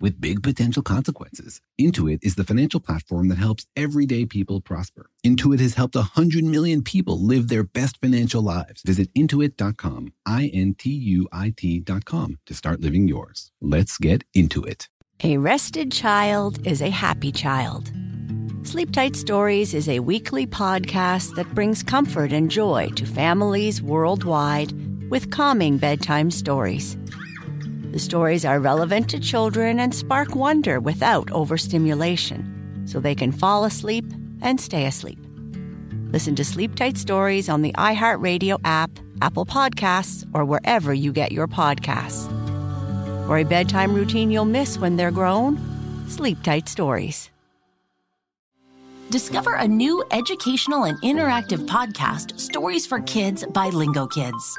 [0.00, 1.60] with big potential consequences.
[1.80, 5.10] Intuit is the financial platform that helps everyday people prosper.
[5.24, 8.82] Intuit has helped 100 million people live their best financial lives.
[8.82, 13.50] Visit intuit.com, I N T U I T.com to start living yours.
[13.60, 14.88] Let's get into it.
[15.22, 17.92] A rested child is a happy child.
[18.64, 24.72] Sleep Tight Stories is a weekly podcast that brings comfort and joy to families worldwide
[25.10, 26.96] with calming bedtime stories.
[27.94, 33.62] The stories are relevant to children and spark wonder without overstimulation, so they can fall
[33.64, 34.04] asleep
[34.42, 35.20] and stay asleep.
[36.10, 38.90] Listen to Sleep Tight Stories on the iHeartRadio app,
[39.22, 42.26] Apple Podcasts, or wherever you get your podcasts.
[43.28, 45.56] For a bedtime routine you'll miss when they're grown,
[46.08, 47.30] Sleep Tight Stories.
[49.10, 54.58] Discover a new educational and interactive podcast, Stories for Kids by Lingo Kids.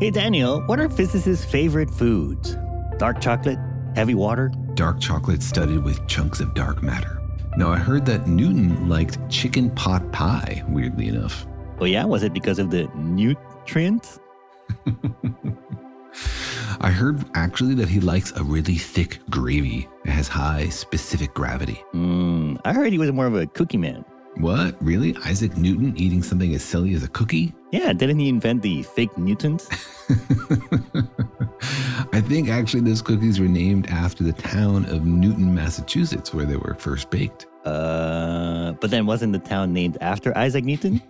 [0.00, 2.56] Hey, Daniel, what are physicists' favorite foods?
[2.96, 3.58] Dark chocolate?
[3.94, 4.50] Heavy water?
[4.72, 7.20] Dark chocolate studded with chunks of dark matter.
[7.58, 11.46] Now, I heard that Newton liked chicken pot pie, weirdly enough.
[11.80, 12.06] Oh, yeah?
[12.06, 14.18] Was it because of the nutrients?
[16.80, 19.86] I heard actually that he likes a really thick gravy.
[20.06, 21.84] It has high specific gravity.
[21.92, 24.06] Mm, I heard he was more of a cookie man.
[24.36, 24.82] What?
[24.82, 25.14] Really?
[25.26, 27.52] Isaac Newton eating something as silly as a cookie?
[27.72, 29.68] Yeah, didn't he invent the fig Newtons?
[32.12, 36.56] I think actually those cookies were named after the town of Newton, Massachusetts, where they
[36.56, 37.46] were first baked.
[37.64, 41.00] Uh, but then wasn't the town named after Isaac Newton?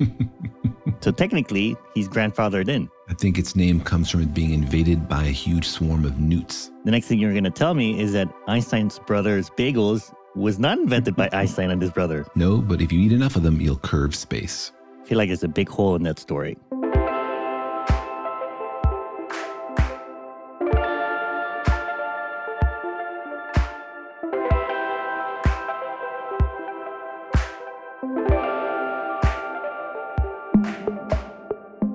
[1.00, 2.90] so technically, he's grandfathered in.
[3.08, 6.70] I think its name comes from it being invaded by a huge swarm of newts.
[6.84, 10.78] The next thing you're going to tell me is that Einstein's brother's bagels was not
[10.78, 12.26] invented by Einstein and his brother.
[12.34, 14.72] No, but if you eat enough of them, you'll curve space.
[15.10, 16.56] I feel like there's a big hole in that story.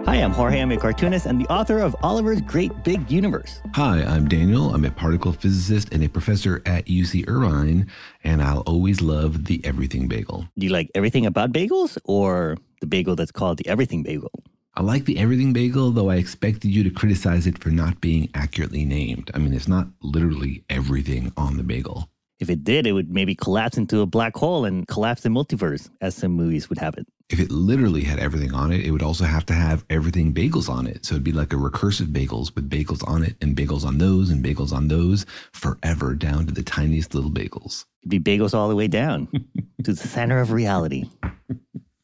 [0.05, 0.59] Hi, I'm Jorge.
[0.59, 3.61] I'm a cartoonist and the author of Oliver's Great Big Universe.
[3.75, 4.73] Hi, I'm Daniel.
[4.73, 7.89] I'm a particle physicist and a professor at UC Irvine,
[8.25, 10.49] and I'll always love the everything bagel.
[10.57, 14.31] Do you like everything about bagels or the bagel that's called the everything bagel?
[14.75, 18.29] I like the everything bagel, though I expected you to criticize it for not being
[18.35, 19.31] accurately named.
[19.33, 22.09] I mean, it's not literally everything on the bagel.
[22.39, 25.89] If it did, it would maybe collapse into a black hole and collapse the multiverse,
[26.01, 27.07] as some movies would have it.
[27.29, 30.69] If it literally had everything on it, it would also have to have everything bagels
[30.69, 31.05] on it.
[31.05, 34.29] So it'd be like a recursive bagels with bagels on it and bagels on those
[34.29, 37.85] and bagels on those forever down to the tiniest little bagels.
[38.03, 39.27] It'd be bagels all the way down
[39.83, 41.09] to the center of reality.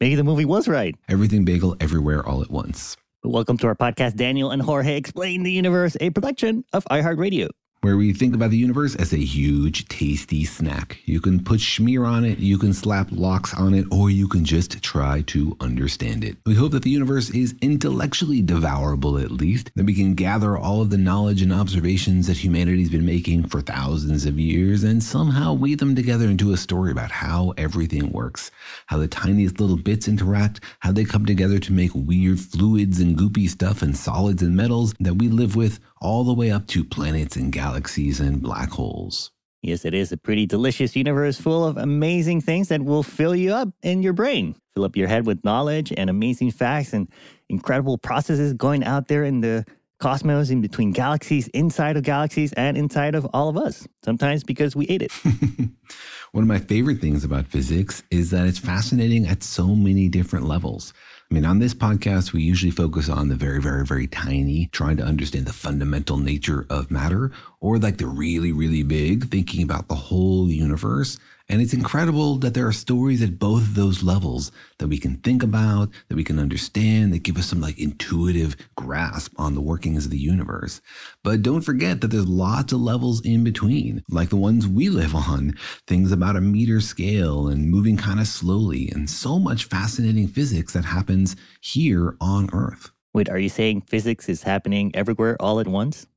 [0.01, 0.95] Maybe the movie was right.
[1.07, 2.97] Everything bagel everywhere all at once.
[3.23, 7.49] Welcome to our podcast, Daniel and Jorge Explain the Universe, a production of iHeartRadio
[7.81, 10.99] where we think about the universe as a huge, tasty snack.
[11.05, 14.45] You can put schmear on it, you can slap lox on it, or you can
[14.45, 16.37] just try to understand it.
[16.45, 20.81] We hope that the universe is intellectually devourable at least, that we can gather all
[20.81, 25.53] of the knowledge and observations that humanity's been making for thousands of years and somehow
[25.53, 28.51] weave them together into a story about how everything works,
[28.85, 33.17] how the tiniest little bits interact, how they come together to make weird fluids and
[33.17, 36.83] goopy stuff and solids and metals that we live with all the way up to
[36.83, 39.31] planets and galaxies and black holes.
[39.61, 43.53] Yes, it is a pretty delicious universe full of amazing things that will fill you
[43.53, 47.07] up in your brain, fill up your head with knowledge and amazing facts and
[47.47, 49.63] incredible processes going out there in the
[49.99, 54.75] cosmos, in between galaxies, inside of galaxies, and inside of all of us, sometimes because
[54.75, 55.11] we ate it.
[56.31, 60.47] One of my favorite things about physics is that it's fascinating at so many different
[60.47, 60.93] levels.
[61.31, 64.97] I mean, on this podcast, we usually focus on the very, very, very tiny, trying
[64.97, 67.31] to understand the fundamental nature of matter,
[67.61, 71.17] or like the really, really big, thinking about the whole universe.
[71.51, 75.17] And it's incredible that there are stories at both of those levels that we can
[75.17, 79.59] think about, that we can understand, that give us some like intuitive grasp on the
[79.59, 80.79] workings of the universe.
[81.25, 85.13] But don't forget that there's lots of levels in between, like the ones we live
[85.13, 85.57] on,
[85.87, 90.71] things about a meter scale and moving kind of slowly, and so much fascinating physics
[90.71, 92.91] that happens here on Earth.
[93.13, 96.07] Wait, are you saying physics is happening everywhere all at once?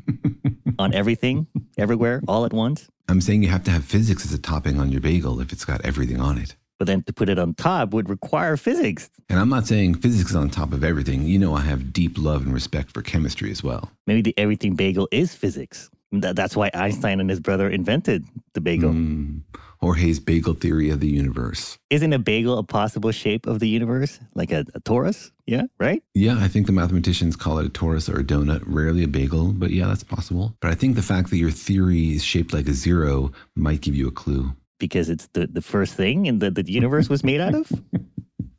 [0.78, 1.46] on everything,
[1.78, 2.88] everywhere, all at once?
[3.08, 5.64] I'm saying you have to have physics as a topping on your bagel if it's
[5.64, 6.56] got everything on it.
[6.78, 9.08] But then to put it on top would require physics.
[9.28, 11.22] And I'm not saying physics is on top of everything.
[11.22, 13.90] You know, I have deep love and respect for chemistry as well.
[14.06, 15.90] Maybe the everything bagel is physics.
[16.10, 18.24] That's why Einstein and his brother invented
[18.54, 18.90] the bagel.
[18.90, 19.42] Mm,
[19.82, 21.76] Jorge's bagel theory of the universe.
[21.90, 24.20] Isn't a bagel a possible shape of the universe?
[24.34, 25.32] Like a, a torus?
[25.44, 26.04] Yeah, right?
[26.14, 29.52] Yeah, I think the mathematicians call it a torus or a donut, rarely a bagel,
[29.52, 30.54] but yeah, that's possible.
[30.60, 33.96] But I think the fact that your theory is shaped like a zero might give
[33.96, 34.52] you a clue.
[34.78, 37.70] Because it's the, the first thing and the, the universe was made out of?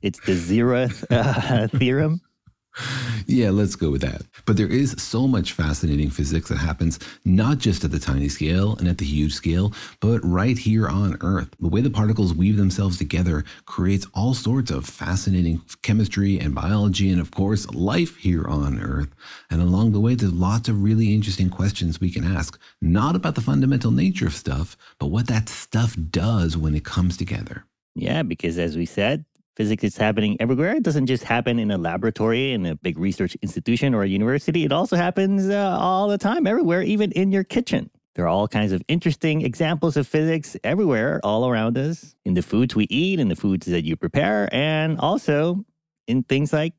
[0.04, 2.20] It's the zeroth uh, theorem
[3.28, 4.24] yeah, let's go with that.
[4.46, 8.75] But there is so much fascinating physics that happens not just at the tiny scale
[8.78, 11.50] and at the huge scale, but right here on Earth.
[11.60, 17.12] The way the particles weave themselves together creates all sorts of fascinating chemistry and biology,
[17.12, 19.10] and of course, life here on Earth.
[19.50, 23.36] And along the way, there's lots of really interesting questions we can ask, not about
[23.36, 27.66] the fundamental nature of stuff, but what that stuff does when it comes together.
[27.96, 30.75] Yeah, because as we said, Physics is happening everywhere.
[30.75, 34.63] It doesn't just happen in a laboratory, in a big research institution or a university.
[34.63, 37.91] It also happens uh, all the time, everywhere, even in your kitchen.
[38.15, 42.41] There are all kinds of interesting examples of physics everywhere, all around us, in the
[42.41, 45.63] foods we eat, in the foods that you prepare, and also
[46.07, 46.73] in things like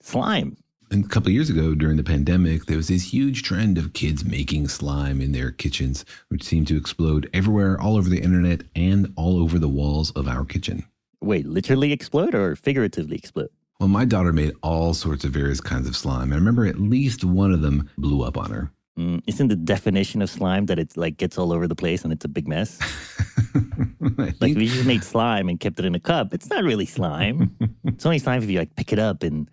[0.00, 0.56] slime.
[0.90, 4.24] And a couple years ago, during the pandemic, there was this huge trend of kids
[4.24, 9.12] making slime in their kitchens, which seemed to explode everywhere, all over the internet, and
[9.16, 10.84] all over the walls of our kitchen.
[11.22, 13.48] Wait, literally explode or figuratively explode?
[13.78, 16.24] Well, my daughter made all sorts of various kinds of slime.
[16.24, 18.70] And I remember at least one of them blew up on her.
[18.98, 22.12] Mm, isn't the definition of slime that it like gets all over the place and
[22.12, 22.78] it's a big mess?
[24.18, 26.34] like we just made slime and kept it in a cup.
[26.34, 27.56] It's not really slime.
[27.84, 29.48] it's only slime if you like pick it up and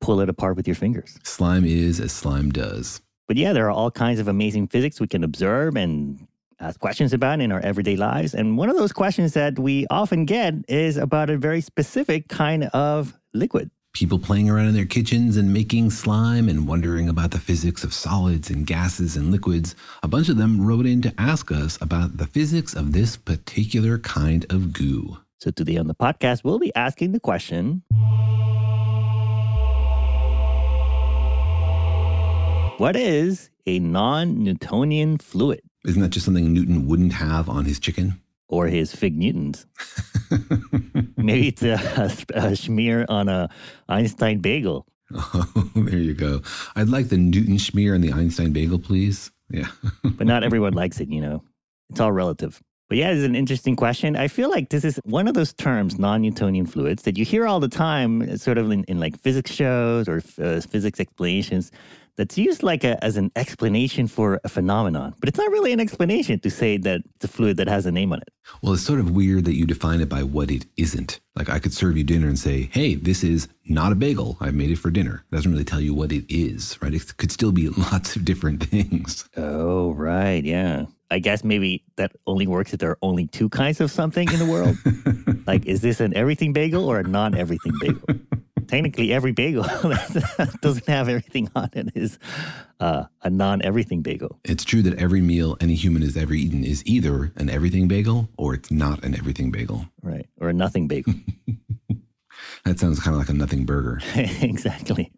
[0.00, 1.18] pull it apart with your fingers.
[1.22, 3.00] Slime is as slime does.
[3.28, 6.26] But yeah, there are all kinds of amazing physics we can observe and
[6.62, 8.34] ask questions about in our everyday lives.
[8.34, 12.64] And one of those questions that we often get is about a very specific kind
[12.72, 13.70] of liquid.
[13.94, 17.92] People playing around in their kitchens and making slime and wondering about the physics of
[17.92, 19.74] solids and gases and liquids.
[20.02, 23.98] A bunch of them wrote in to ask us about the physics of this particular
[23.98, 25.18] kind of goo.
[25.40, 27.82] So today on the podcast, we'll be asking the question
[32.78, 35.60] What is a non Newtonian fluid?
[35.84, 38.20] Isn't that just something Newton wouldn't have on his chicken?
[38.48, 39.66] Or his fig Newtons.
[41.16, 41.72] Maybe it's a,
[42.34, 43.48] a, a smear on a
[43.88, 44.86] Einstein bagel.
[45.14, 46.42] Oh, there you go.
[46.76, 49.30] I'd like the Newton schmear and the Einstein bagel, please.
[49.50, 49.68] Yeah.
[50.04, 51.42] but not everyone likes it, you know.
[51.90, 52.62] It's all relative.
[52.88, 54.16] But yeah, it's an interesting question.
[54.16, 57.58] I feel like this is one of those terms, non-Newtonian fluids, that you hear all
[57.58, 61.72] the time, sort of in, in like physics shows or uh, physics explanations
[62.16, 65.80] that's used like a, as an explanation for a phenomenon, but it's not really an
[65.80, 68.28] explanation to say that it's a fluid that has a name on it.
[68.62, 71.20] Well, it's sort of weird that you define it by what it isn't.
[71.34, 74.36] Like I could serve you dinner and say, hey, this is not a bagel.
[74.40, 75.24] I made it for dinner.
[75.30, 76.92] It doesn't really tell you what it is, right?
[76.92, 79.28] It could still be lots of different things.
[79.36, 80.44] Oh, right.
[80.44, 80.86] Yeah.
[81.10, 84.38] I guess maybe that only works if there are only two kinds of something in
[84.38, 84.76] the world.
[85.46, 88.02] like, is this an everything bagel or a non everything bagel?
[88.68, 92.18] technically every bagel that doesn't have everything on it is
[92.80, 94.38] uh, a non-everything bagel.
[94.44, 98.28] It's true that every meal any human has ever eaten is either an everything bagel
[98.36, 99.86] or it's not an everything bagel.
[100.02, 100.26] Right.
[100.40, 101.14] Or a nothing bagel.
[102.64, 104.00] that sounds kind of like a nothing burger.
[104.16, 105.12] exactly.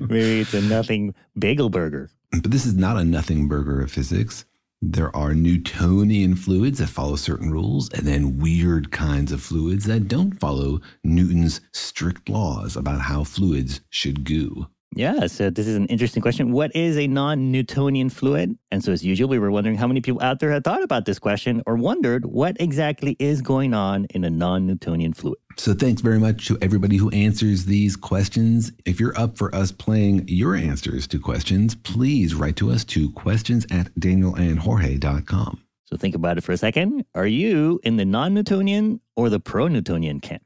[0.00, 2.10] Maybe it's a nothing bagel burger.
[2.30, 4.44] But this is not a nothing burger of physics.
[4.82, 10.08] There are Newtonian fluids that follow certain rules, and then weird kinds of fluids that
[10.08, 14.68] don't follow Newton's strict laws about how fluids should goo.
[14.96, 16.50] Yeah, so this is an interesting question.
[16.50, 18.58] What is a non Newtonian fluid?
[18.72, 21.04] And so, as usual, we were wondering how many people out there had thought about
[21.04, 25.38] this question or wondered what exactly is going on in a non Newtonian fluid.
[25.56, 28.72] So, thanks very much to everybody who answers these questions.
[28.84, 33.12] If you're up for us playing your answers to questions, please write to us to
[33.12, 35.62] questions at danielandjorge.com.
[35.84, 37.04] So, think about it for a second.
[37.14, 40.42] Are you in the non Newtonian or the pro Newtonian camp?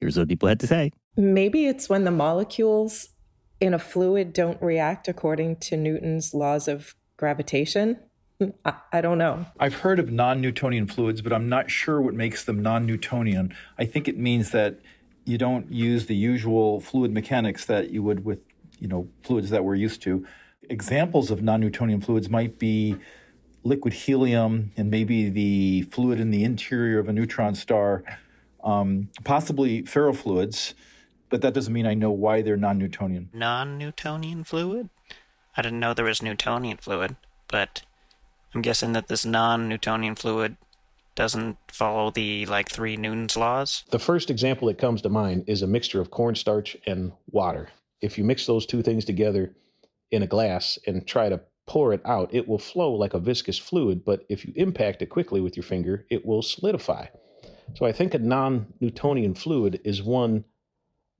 [0.00, 0.90] Here's what people had to say.
[1.16, 3.10] Maybe it's when the molecules
[3.60, 7.98] in a fluid don't react according to Newton's laws of gravitation?
[8.64, 9.46] I, I, don't know.
[9.58, 13.52] I've heard of non Newtonian fluids, but I'm not sure what makes them non Newtonian.
[13.76, 14.78] I think it means that
[15.24, 18.38] you don't use the usual fluid mechanics that you would with
[18.78, 20.24] you know fluids that we're used to.
[20.70, 22.96] Examples of non Newtonian fluids might be
[23.64, 28.04] liquid helium and maybe the fluid in the interior of a neutron star,
[28.62, 30.74] um, possibly ferrofluids
[31.28, 33.30] but that doesn't mean I know why they're non-Newtonian.
[33.32, 34.88] Non-Newtonian fluid?
[35.56, 37.16] I didn't know there was Newtonian fluid,
[37.48, 37.82] but
[38.54, 40.56] I'm guessing that this non-Newtonian fluid
[41.14, 43.82] doesn't follow the like three Newton's laws.
[43.90, 47.70] The first example that comes to mind is a mixture of cornstarch and water.
[48.00, 49.52] If you mix those two things together
[50.12, 53.58] in a glass and try to pour it out, it will flow like a viscous
[53.58, 57.06] fluid, but if you impact it quickly with your finger, it will solidify.
[57.74, 60.44] So I think a non Newtonian fluid is one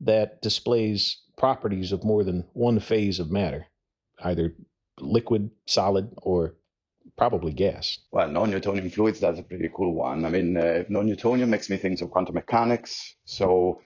[0.00, 3.66] that displays properties of more than one phase of matter,
[4.24, 4.54] either
[5.00, 6.54] liquid, solid, or
[7.16, 7.98] probably gas.
[8.12, 10.24] Well, non-Newtonian fluids, that's a pretty cool one.
[10.24, 13.16] I mean, uh, non-Newtonian makes me think of quantum mechanics.
[13.24, 13.80] So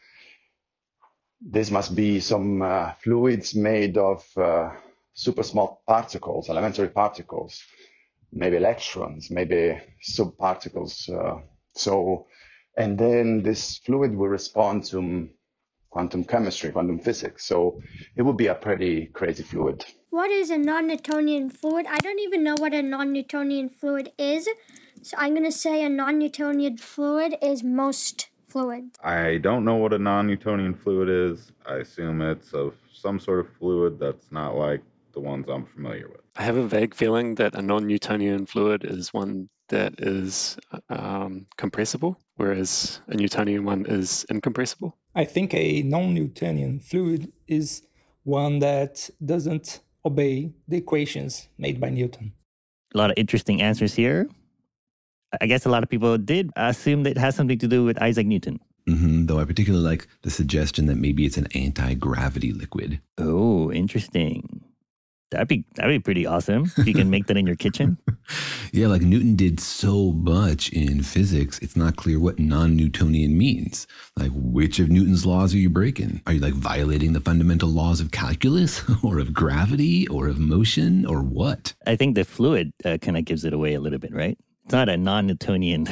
[1.40, 4.70] this must be some uh, fluids made of uh,
[5.14, 7.62] super small particles, elementary particles,
[8.32, 11.08] maybe electrons, maybe subparticles.
[11.10, 11.40] Uh,
[11.74, 12.26] so,
[12.76, 15.28] and then this fluid will respond to
[15.92, 17.44] quantum chemistry, quantum physics.
[17.44, 17.80] So
[18.16, 19.84] it would be a pretty crazy fluid.
[20.10, 21.86] What is a non Newtonian fluid?
[21.86, 24.48] I don't even know what a non Newtonian fluid is.
[25.02, 28.96] So I'm going to say a non Newtonian fluid is most fluids.
[29.04, 31.52] I don't know what a non Newtonian fluid is.
[31.66, 34.80] I assume it's of some sort of fluid that's not like
[35.12, 36.20] the ones I'm familiar with.
[36.36, 40.56] I have a vague feeling that a non Newtonian fluid is one that is
[40.88, 44.96] um, compressible, whereas a Newtonian one is incompressible.
[45.14, 47.82] I think a non Newtonian fluid is
[48.24, 52.32] one that doesn't obey the equations made by Newton.
[52.94, 54.28] A lot of interesting answers here.
[55.40, 58.00] I guess a lot of people did assume that it has something to do with
[58.02, 58.60] Isaac Newton.
[58.88, 63.00] Mm-hmm, though I particularly like the suggestion that maybe it's an anti gravity liquid.
[63.18, 64.64] Oh, interesting.
[65.32, 66.70] That'd be that'd be pretty awesome.
[66.76, 67.98] If you can make that in your kitchen.
[68.72, 73.86] yeah, like Newton did so much in physics, it's not clear what non-Newtonian means.
[74.16, 76.22] Like which of Newton's laws are you breaking?
[76.26, 81.04] Are you like violating the fundamental laws of calculus or of gravity or of motion
[81.06, 81.74] or what?
[81.86, 84.38] I think the fluid uh, kind of gives it away a little bit, right?
[84.64, 85.88] It's not a non-Newtonian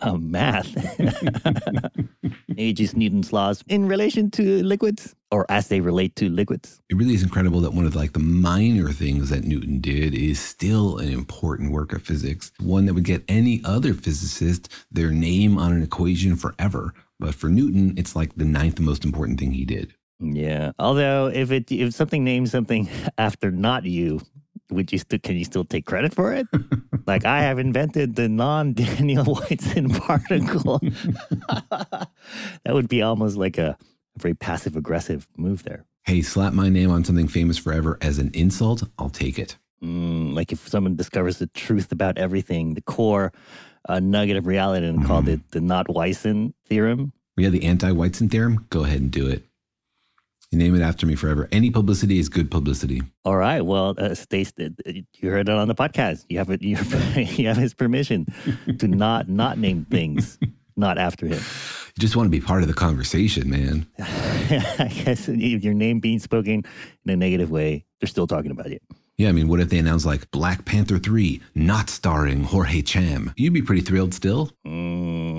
[0.00, 0.74] uh, math.
[2.48, 6.80] Maybe just Newton's laws in relation to liquids or as they relate to liquids.
[6.88, 10.14] It really is incredible that one of the, like the minor things that Newton did
[10.14, 15.12] is still an important work of physics, one that would get any other physicist their
[15.12, 16.92] name on an equation forever.
[17.20, 19.94] But for Newton, it's like the ninth most important thing he did.
[20.20, 20.72] Yeah.
[20.78, 22.88] Although if it if something names something
[23.18, 24.20] after not you,
[24.70, 26.46] would you still can you still take credit for it?
[27.06, 30.78] like I have invented the non-Daniel Whiteson particle.
[31.70, 32.08] that
[32.66, 33.76] would be almost like a
[34.18, 35.84] very passive aggressive move there.
[36.04, 39.56] Hey, slap my name on something famous forever as an insult, I'll take it.
[39.82, 43.32] Mm, like if someone discovers the truth about everything, the core
[43.88, 45.06] uh, nugget of reality, and mm.
[45.06, 47.12] called it the not Whiteson theorem.
[47.36, 48.66] Yeah, the anti Whiteson theorem.
[48.70, 49.44] Go ahead and do it.
[50.50, 51.48] You name it after me forever.
[51.52, 53.02] Any publicity is good publicity.
[53.24, 53.60] All right.
[53.60, 56.24] Well, uh, Stace, uh, you heard it on the podcast.
[56.28, 56.60] You have it.
[57.40, 58.26] You have his permission
[58.78, 60.38] to not not name things
[60.76, 61.38] not after him.
[61.38, 63.86] You just want to be part of the conversation, man.
[63.98, 66.64] I guess your name being spoken
[67.04, 68.78] in a negative way, they're still talking about you.
[69.18, 73.34] Yeah, I mean, what if they announce like Black Panther 3 not starring Jorge Cham?
[73.36, 74.50] You'd be pretty thrilled still.
[74.66, 75.29] Mm,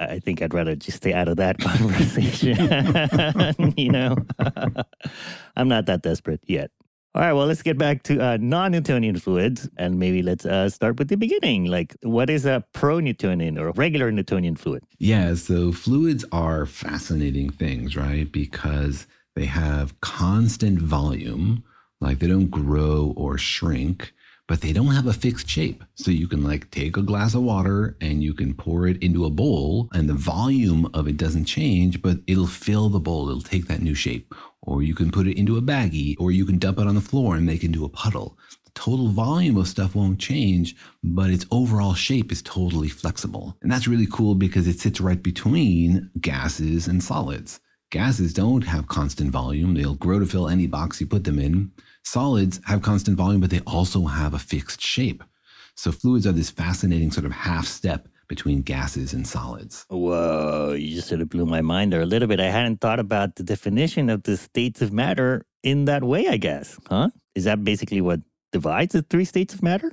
[0.00, 2.56] I think I'd rather just stay out of that conversation.
[3.76, 4.16] you know,
[5.56, 6.70] I'm not that desperate yet.
[7.14, 10.68] All right, well, let's get back to uh, non Newtonian fluids and maybe let's uh,
[10.68, 11.64] start with the beginning.
[11.64, 14.84] Like, what is a pro Newtonian or regular Newtonian fluid?
[14.98, 18.30] Yeah, so fluids are fascinating things, right?
[18.30, 21.64] Because they have constant volume
[22.00, 24.12] like they don't grow or shrink,
[24.48, 25.84] but they don't have a fixed shape.
[25.94, 29.26] So you can like take a glass of water and you can pour it into
[29.26, 33.28] a bowl and the volume of it doesn't change, but it'll fill the bowl.
[33.28, 34.34] It'll take that new shape.
[34.62, 37.00] or you can put it into a baggie, or you can dump it on the
[37.00, 38.36] floor and make it into a puddle.
[38.64, 43.56] The total volume of stuff won't change, but its overall shape is totally flexible.
[43.62, 47.60] And that's really cool because it sits right between gases and solids.
[47.90, 49.74] Gases don't have constant volume.
[49.74, 51.72] They'll grow to fill any box you put them in.
[52.04, 55.22] Solids have constant volume, but they also have a fixed shape.
[55.74, 59.86] So fluids are this fascinating sort of half step between gases and solids.
[59.88, 62.40] Whoa, you just sort of blew my mind there a little bit.
[62.40, 66.36] I hadn't thought about the definition of the states of matter in that way, I
[66.36, 66.78] guess.
[66.88, 67.10] Huh?
[67.34, 68.20] Is that basically what
[68.52, 69.90] divides the three states of matter?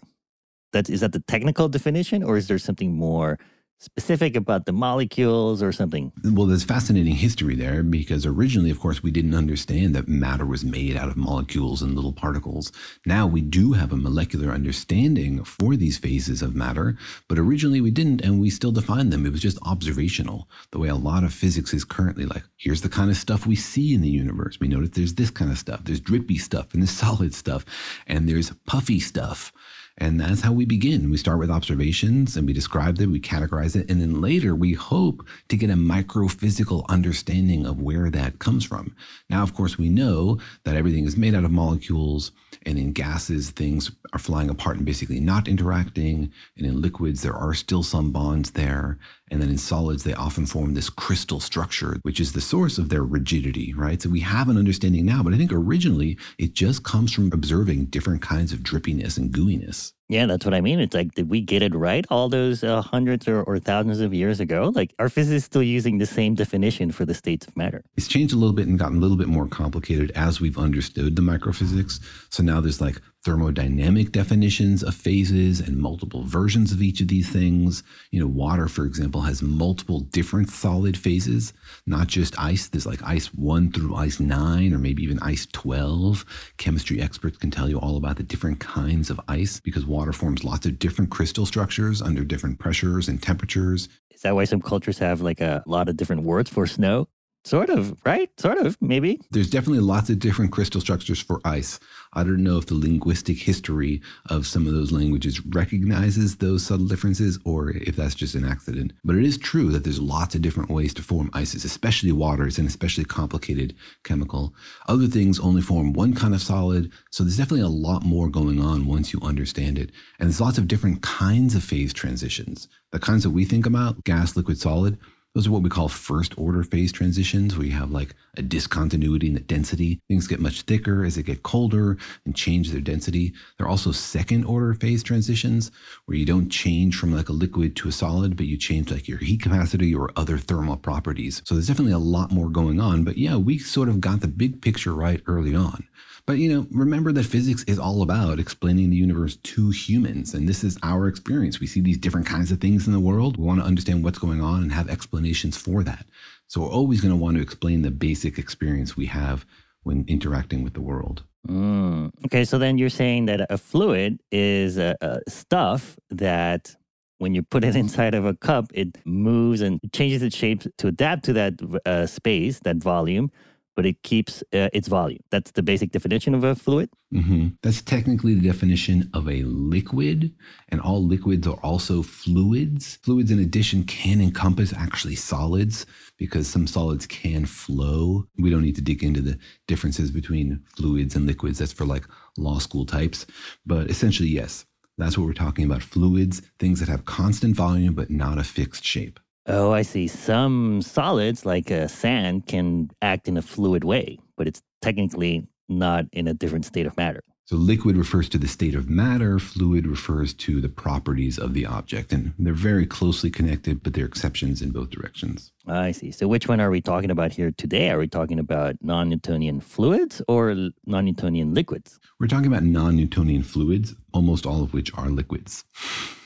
[0.74, 3.40] That is that the technical definition, or is there something more
[3.78, 6.12] specific about the molecules or something?
[6.24, 10.66] Well, there's fascinating history there because originally, of course, we didn't understand that matter was
[10.66, 12.72] made out of molecules and little particles.
[13.06, 17.92] Now we do have a molecular understanding for these phases of matter, but originally we
[17.92, 19.26] didn't, and we still define them.
[19.26, 22.90] It was just observational, the way a lot of physics is currently like, here's the
[22.90, 24.60] kind of stuff we see in the universe.
[24.60, 27.66] We notice there's this kind of stuff, there's drippy stuff, and there's solid stuff,
[28.08, 29.52] and there's puffy stuff.
[29.98, 31.10] And that's how we begin.
[31.10, 34.74] We start with observations and we describe them, we categorize it, and then later we
[34.74, 38.94] hope to get a microphysical understanding of where that comes from.
[39.30, 42.34] Now, of course, we know that everything is made out of molecules,
[42.66, 46.32] and in gases, things are flying apart and basically not interacting.
[46.58, 48.98] And in liquids, there are still some bonds there.
[49.32, 52.90] And then in solids, they often form this crystal structure, which is the source of
[52.90, 54.00] their rigidity, right?
[54.02, 57.86] So we have an understanding now, but I think originally it just comes from observing
[57.86, 59.94] different kinds of drippiness and gooiness.
[60.08, 60.80] Yeah, that's what I mean.
[60.80, 64.14] It's like, did we get it right all those uh, hundreds or, or thousands of
[64.14, 64.72] years ago?
[64.76, 67.84] Like, are physicists still using the same definition for the states of matter?
[67.98, 71.16] It's changed a little bit and gotten a little bit more complicated as we've understood
[71.16, 72.00] the microphysics.
[72.30, 77.28] So now there's like thermodynamic definitions of phases and multiple versions of each of these
[77.28, 77.82] things.
[78.12, 81.52] You know, water, for example, has multiple different solid phases,
[81.88, 82.68] not just ice.
[82.68, 86.24] There's like ice 1 through ice 9, or maybe even ice 12.
[86.58, 90.44] Chemistry experts can tell you all about the different kinds of ice because water forms
[90.44, 93.90] lots of different crystal structures under different pressures and temperatures.
[94.12, 97.08] Is that why some cultures have like a lot of different words for snow?
[97.46, 98.28] Sort of, right?
[98.40, 99.22] Sort of, maybe.
[99.30, 101.80] There's definitely lots of different crystal structures for ice.
[102.16, 106.88] I don't know if the linguistic history of some of those languages recognizes those subtle
[106.88, 108.94] differences or if that's just an accident.
[109.04, 112.58] But it is true that there's lots of different ways to form ices, especially waters
[112.58, 114.54] and especially complicated chemical.
[114.88, 116.92] Other things only form one kind of solid.
[117.12, 119.92] So there's definitely a lot more going on once you understand it.
[120.20, 122.68] And there's lots of different kinds of phase transitions.
[122.92, 124.98] The kinds that we think about, gas, liquid, solid,
[125.36, 129.28] those are what we call first order phase transitions, where you have like a discontinuity
[129.28, 130.00] in the density.
[130.08, 133.34] Things get much thicker as they get colder and change their density.
[133.58, 135.72] There are also second order phase transitions,
[136.06, 139.10] where you don't change from like a liquid to a solid, but you change like
[139.10, 141.42] your heat capacity or other thermal properties.
[141.46, 143.04] So there's definitely a lot more going on.
[143.04, 145.86] But yeah, we sort of got the big picture right early on.
[146.28, 150.50] But you know, remember that physics is all about explaining the universe to humans, and
[150.50, 151.60] this is our experience.
[151.60, 153.38] We see these different kinds of things in the world.
[153.38, 156.06] We want to understand what's going on and have explanations for that.
[156.48, 159.46] So we're always going to want to explain the basic experience we have
[159.84, 161.24] when interacting with the world.
[161.48, 162.12] Mm.
[162.26, 166.76] Okay, so then you're saying that a fluid is a, a stuff that
[167.20, 170.88] when you put it inside of a cup, it moves and changes its shape to
[170.88, 171.54] adapt to that
[171.86, 173.30] uh, space, that volume
[173.76, 175.22] but it keeps uh, its volume.
[175.30, 176.90] That's the basic definition of a fluid.
[177.14, 177.50] Mm-hmm.
[177.62, 180.34] That's technically the definition of a liquid,
[180.70, 182.98] and all liquids are also fluids.
[183.04, 185.86] Fluids, in addition, can encompass actually solids
[186.18, 188.26] because some solids can flow.
[188.38, 191.60] We don't need to dig into the differences between fluids and liquids.
[191.60, 192.06] That's for like
[192.38, 193.26] law school types.
[193.66, 194.66] But essentially, yes,
[194.98, 198.86] that's what we're talking about fluids, things that have constant volume but not a fixed
[198.86, 199.20] shape.
[199.48, 200.08] Oh, I see.
[200.08, 206.06] Some solids, like uh, sand, can act in a fluid way, but it's technically not
[206.12, 207.22] in a different state of matter.
[207.48, 211.68] So, liquid refers to the state of matter, fluid refers to the properties of the
[211.68, 212.12] object.
[212.12, 215.52] And they're very closely connected, but there are exceptions in both directions.
[215.68, 216.10] I see.
[216.10, 217.92] So, which one are we talking about here today?
[217.92, 220.56] Are we talking about non Newtonian fluids or
[220.88, 222.00] non Newtonian liquids?
[222.20, 225.66] We're talking about non Newtonian fluids, almost all of which are liquids.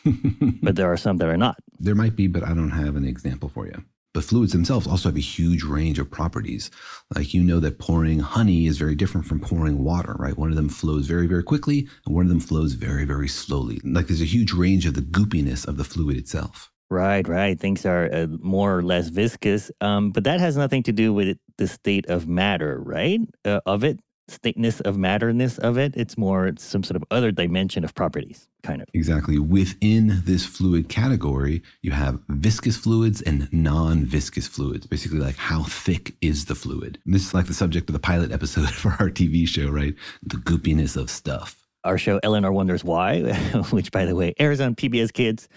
[0.64, 1.58] but there are some that are not.
[1.80, 3.84] There might be, but I don't have an example for you.
[4.14, 6.72] But fluids themselves also have a huge range of properties.
[7.16, 10.38] Like you know that pouring honey is very different from pouring water, right?
[10.38, 13.80] One of them flows very, very quickly, and one of them flows very, very slowly.
[13.84, 16.72] Like there's a huge range of the goopiness of the fluid itself.
[16.90, 17.60] Right, right.
[17.60, 21.38] Things are uh, more or less viscous, um, but that has nothing to do with
[21.60, 23.20] the state of matter, right?
[23.46, 24.00] Uh, of it.
[24.30, 25.94] Stateness of matterness of it.
[25.96, 28.88] It's more some sort of other dimension of properties, kind of.
[28.94, 29.40] Exactly.
[29.40, 34.86] Within this fluid category, you have viscous fluids and non viscous fluids.
[34.86, 37.00] Basically, like how thick is the fluid?
[37.06, 39.96] And this is like the subject of the pilot episode for our TV show, right?
[40.24, 41.56] The goopiness of stuff.
[41.84, 43.22] Our show, Eleanor Wonders Why,
[43.70, 45.48] which, by the way, airs on PBS Kids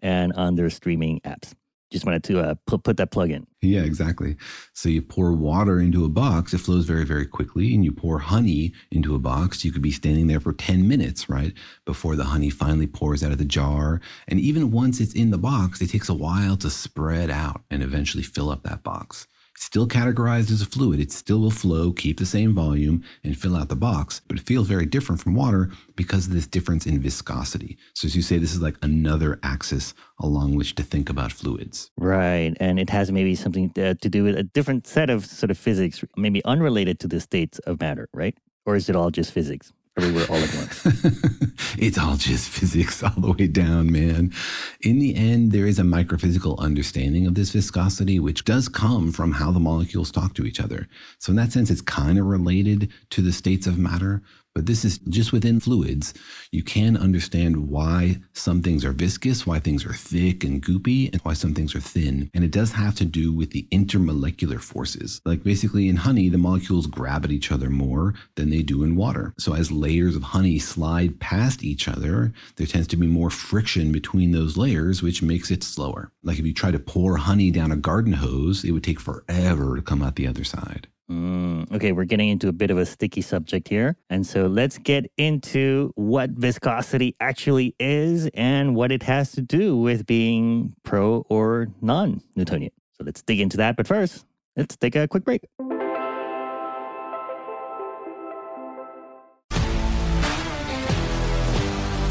[0.00, 1.54] and on their streaming apps.
[1.92, 3.46] Just wanted to uh, put, put that plug in.
[3.60, 4.36] Yeah, exactly.
[4.72, 7.74] So you pour water into a box, it flows very, very quickly.
[7.74, 11.28] And you pour honey into a box, you could be standing there for 10 minutes,
[11.28, 11.52] right?
[11.84, 14.00] Before the honey finally pours out of the jar.
[14.26, 17.82] And even once it's in the box, it takes a while to spread out and
[17.82, 19.26] eventually fill up that box
[19.62, 21.00] still categorized as a fluid.
[21.00, 24.46] It still will flow, keep the same volume, and fill out the box, but it
[24.46, 27.78] feels very different from water because of this difference in viscosity.
[27.94, 31.90] So, as you say, this is like another axis along which to think about fluids.
[31.96, 32.54] Right.
[32.58, 35.58] And it has maybe something to, to do with a different set of sort of
[35.58, 38.36] physics, maybe unrelated to the states of matter, right?
[38.66, 39.72] Or is it all just physics?
[39.96, 40.82] Everywhere all at once.
[41.78, 44.32] it's all just physics all the way down, man.
[44.80, 49.32] In the end, there is a microphysical understanding of this viscosity, which does come from
[49.32, 50.88] how the molecules talk to each other.
[51.18, 54.22] So, in that sense, it's kind of related to the states of matter,
[54.54, 56.14] but this is just within fluids.
[56.50, 61.20] You can understand why some things are viscous, why things are thick and goopy, and
[61.22, 62.30] why some things are thin.
[62.34, 65.20] And it does have to do with the intermolecular forces.
[65.24, 68.96] Like basically in honey, the molecules grab at each other more than they do in
[68.96, 69.32] water.
[69.38, 73.92] So as layers of honey slide past each other, there tends to be more friction
[73.92, 76.12] between those layers, which makes it slower.
[76.22, 79.76] Like if you try to pour honey down a garden hose, it would take forever
[79.76, 80.88] to come out the other side.
[81.12, 83.96] Mm, okay, we're getting into a bit of a sticky subject here.
[84.08, 89.76] And so let's get into what viscosity actually is and what it has to do
[89.76, 92.72] with being pro or non Newtonian.
[92.96, 93.76] So let's dig into that.
[93.76, 94.24] But first,
[94.56, 95.42] let's take a quick break.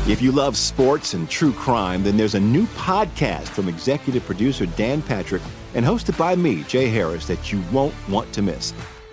[0.08, 4.66] If you love sports and true crime, then there's a new podcast from executive producer
[4.66, 5.42] Dan Patrick
[5.74, 8.74] and hosted by me, Jay Harris, that you won't want to miss.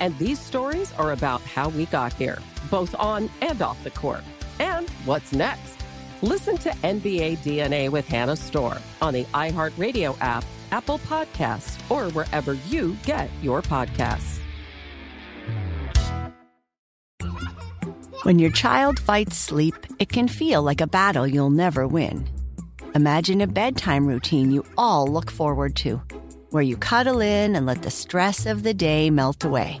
[0.00, 2.38] And these stories are about how we got here,
[2.70, 4.24] both on and off the court.
[4.58, 5.76] And what's next?
[6.22, 12.54] Listen to NBA DNA with Hannah Storm on the iHeartRadio app, Apple Podcasts, or wherever
[12.68, 14.38] you get your podcasts.
[18.22, 22.28] When your child fights sleep, it can feel like a battle you'll never win.
[22.94, 26.02] Imagine a bedtime routine you all look forward to,
[26.50, 29.80] where you cuddle in and let the stress of the day melt away.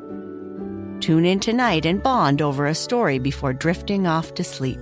[1.01, 4.79] Tune in tonight and bond over a story before drifting off to sleep.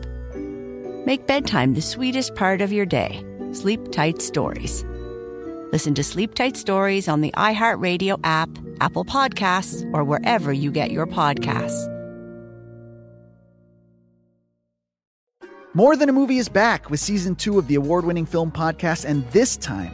[1.06, 3.24] Make bedtime the sweetest part of your day.
[3.54, 4.84] Sleep Tight Stories.
[5.72, 8.50] Listen to Sleep Tight Stories on the iHeartRadio app,
[8.82, 11.88] Apple Podcasts, or wherever you get your podcasts.
[15.74, 19.06] More Than a Movie is back with season two of the award winning film podcast,
[19.06, 19.94] and this time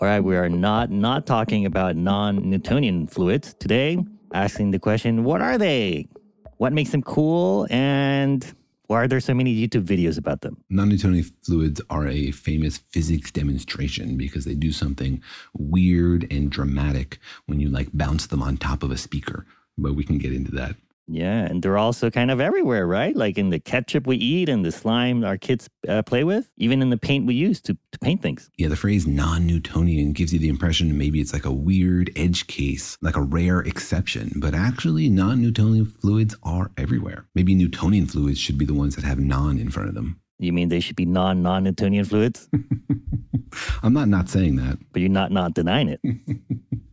[0.00, 4.02] All right, we are not not talking about non-Newtonian fluids today.
[4.32, 6.08] Asking the question, what are they?
[6.56, 7.66] What makes them cool?
[7.68, 8.50] And
[8.86, 10.56] why are there so many YouTube videos about them?
[10.70, 17.60] Non-Newtonian fluids are a famous physics demonstration because they do something weird and dramatic when
[17.60, 19.44] you like bounce them on top of a speaker.
[19.76, 20.76] But we can get into that.
[21.12, 23.16] Yeah, and they're also kind of everywhere, right?
[23.16, 26.82] Like in the ketchup we eat and the slime our kids uh, play with, even
[26.82, 28.48] in the paint we use to, to paint things.
[28.56, 32.96] Yeah, the phrase non-Newtonian gives you the impression maybe it's like a weird edge case,
[33.02, 37.26] like a rare exception, but actually non-Newtonian fluids are everywhere.
[37.34, 40.20] Maybe Newtonian fluids should be the ones that have non in front of them.
[40.38, 42.48] You mean they should be non non Newtonian fluids?
[43.82, 44.78] I'm not not saying that.
[44.92, 46.00] But you're not not denying it.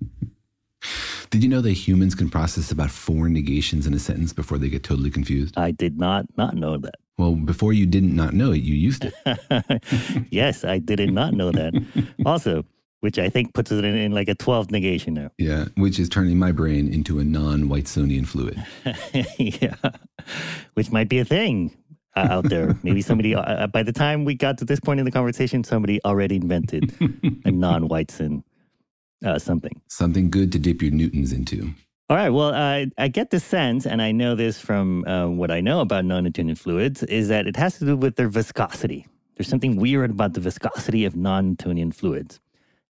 [1.30, 4.70] Did you know that humans can process about four negations in a sentence before they
[4.70, 5.58] get totally confused?
[5.58, 6.96] I did not not know that.
[7.18, 10.28] Well, before you didn't not know it, you used it.
[10.32, 11.74] yes, I did not know that.
[12.26, 12.66] Also,
[13.00, 15.32] which I think puts it in, in like a 12th negation now.
[15.38, 18.64] Yeah, which is turning my brain into a non-Whitesonian fluid.
[19.38, 19.76] yeah,
[20.74, 21.76] which might be a thing
[22.16, 22.78] uh, out there.
[22.84, 26.04] Maybe somebody, uh, by the time we got to this point in the conversation, somebody
[26.04, 26.94] already invented
[27.46, 28.44] a non Whiteson
[29.26, 29.82] uh, something.
[29.88, 31.74] Something good to dip your Newtons into.
[32.10, 32.30] All right.
[32.30, 35.82] Well, uh, I get the sense, and I know this from uh, what I know
[35.82, 39.06] about non Newtonian fluids, is that it has to do with their viscosity.
[39.36, 42.40] There's something weird about the viscosity of non Newtonian fluids.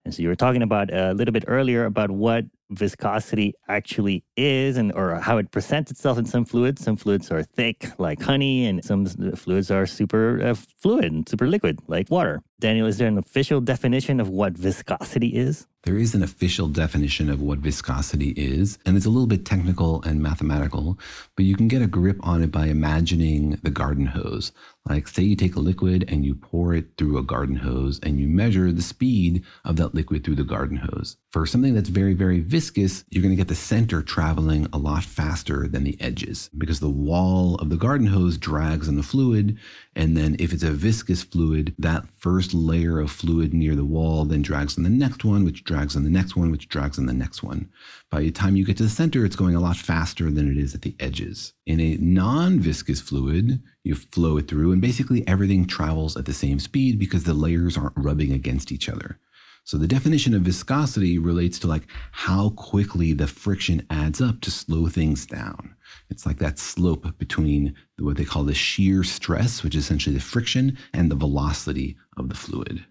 [0.07, 4.23] And so you were talking about uh, a little bit earlier about what viscosity actually
[4.37, 6.81] is and or how it presents itself in some fluids.
[6.81, 11.45] Some fluids are thick like honey and some fluids are super uh, fluid and super
[11.45, 12.41] liquid like water.
[12.59, 15.67] Daniel, is there an official definition of what viscosity is?
[15.83, 20.01] There is an official definition of what viscosity is, and it's a little bit technical
[20.03, 20.97] and mathematical,
[21.35, 24.51] but you can get a grip on it by imagining the garden hose.
[24.89, 28.19] Like, say you take a liquid and you pour it through a garden hose and
[28.19, 31.17] you measure the speed of that liquid through the garden hose.
[31.31, 35.03] For something that's very, very viscous, you're going to get the center traveling a lot
[35.03, 39.57] faster than the edges because the wall of the garden hose drags on the fluid.
[39.95, 44.23] And then if it's a viscous fluid, that first layer of fluid near the wall
[44.23, 47.07] then drags on the next one, which drags on the next one, which drags on
[47.07, 47.69] the next one.
[48.09, 50.57] By the time you get to the center, it's going a lot faster than it
[50.57, 51.53] is at the edges.
[51.67, 56.33] In a non viscous fluid, you flow it through, and basically everything travels at the
[56.33, 59.19] same speed because the layers aren't rubbing against each other.
[59.65, 64.49] So the definition of viscosity relates to like how quickly the friction adds up to
[64.49, 65.75] slow things down.
[66.09, 70.21] It's like that slope between what they call the shear stress, which is essentially the
[70.21, 72.85] friction, and the velocity of the fluid.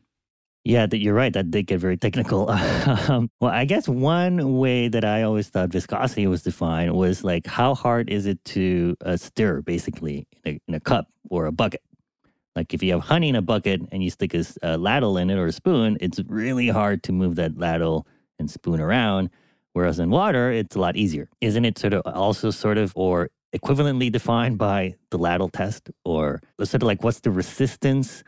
[0.67, 1.33] Yeah, that you're right.
[1.33, 2.51] That did get very technical.
[3.09, 7.47] um, well, I guess one way that I always thought viscosity was defined was like
[7.47, 11.53] how hard is it to uh, stir, basically, in a, in a, cup or a
[11.53, 11.83] bucket.
[12.57, 15.31] Like if you have honey in a bucket and you stick a, a ladle in
[15.31, 18.05] it or a spoon, it's really hard to move that ladle
[18.41, 19.31] and spoon around.
[19.73, 21.29] Whereas in water, it's a lot easier.
[21.41, 26.41] Isn't it sort of also sort of or equivalently defined by the ladle test or
[26.59, 28.25] sort of like what's the resistance?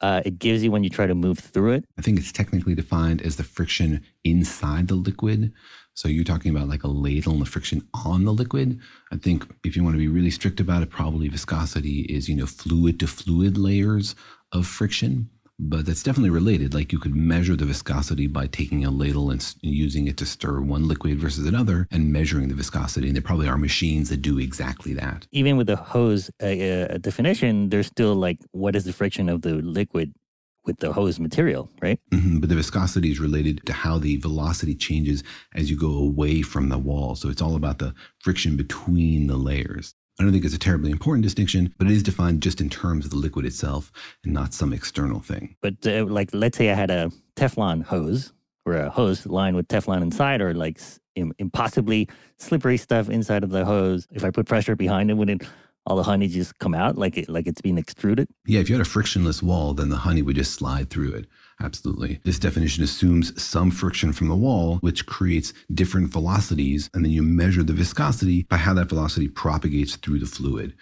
[0.00, 1.84] Uh, it gives you when you try to move through it?
[1.98, 5.52] I think it's technically defined as the friction inside the liquid.
[5.94, 8.80] So you're talking about like a ladle and the friction on the liquid.
[9.12, 12.34] I think if you want to be really strict about it, probably viscosity is, you
[12.34, 14.14] know, fluid to fluid layers
[14.52, 15.30] of friction.
[15.58, 16.74] But that's definitely related.
[16.74, 20.60] Like you could measure the viscosity by taking a ladle and using it to stir
[20.60, 23.06] one liquid versus another and measuring the viscosity.
[23.06, 25.26] And there probably are machines that do exactly that.
[25.30, 29.42] Even with the hose uh, uh, definition, there's still like, what is the friction of
[29.42, 30.12] the liquid
[30.64, 32.00] with the hose material, right?
[32.10, 32.38] Mm-hmm.
[32.38, 35.22] But the viscosity is related to how the velocity changes
[35.54, 37.14] as you go away from the wall.
[37.14, 39.94] So it's all about the friction between the layers.
[40.18, 43.04] I don't think it's a terribly important distinction, but it is defined just in terms
[43.04, 43.90] of the liquid itself
[44.22, 45.56] and not some external thing.
[45.60, 48.32] But uh, like, let's say I had a Teflon hose
[48.64, 50.80] or a hose lined with Teflon inside, or like
[51.16, 54.06] Im- impossibly slippery stuff inside of the hose.
[54.12, 55.42] If I put pressure behind it, wouldn't
[55.86, 58.28] all the honey just come out like it, like it's being extruded?
[58.46, 61.26] Yeah, if you had a frictionless wall, then the honey would just slide through it.
[61.60, 62.20] Absolutely.
[62.24, 67.22] This definition assumes some friction from the wall, which creates different velocities, and then you
[67.22, 70.74] measure the viscosity by how that velocity propagates through the fluid.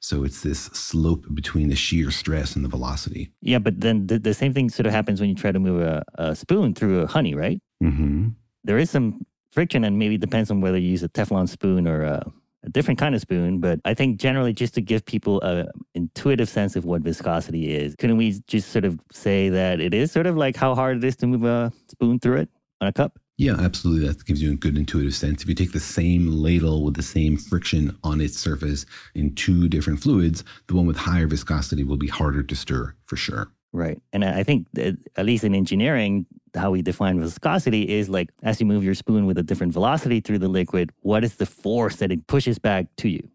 [0.00, 3.32] So it's this slope between the shear stress and the velocity.
[3.42, 5.82] Yeah, but then the, the same thing sort of happens when you try to move
[5.82, 7.60] a, a spoon through a honey, right?
[7.82, 8.28] Mm-hmm.
[8.64, 11.86] There is some friction, and maybe it depends on whether you use a Teflon spoon
[11.86, 15.40] or a a different kind of spoon, but I think generally just to give people
[15.42, 19.94] a intuitive sense of what viscosity is, couldn't we just sort of say that it
[19.94, 22.48] is sort of like how hard it is to move a spoon through it
[22.80, 23.18] on a cup?
[23.38, 24.06] Yeah, absolutely.
[24.06, 25.42] That gives you a good intuitive sense.
[25.42, 29.66] If you take the same ladle with the same friction on its surface in two
[29.66, 33.50] different fluids, the one with higher viscosity will be harder to stir for sure.
[33.72, 34.00] Right.
[34.12, 38.66] And I think at least in engineering, how we define viscosity is like as you
[38.66, 42.10] move your spoon with a different velocity through the liquid, what is the force that
[42.10, 43.28] it pushes back to you?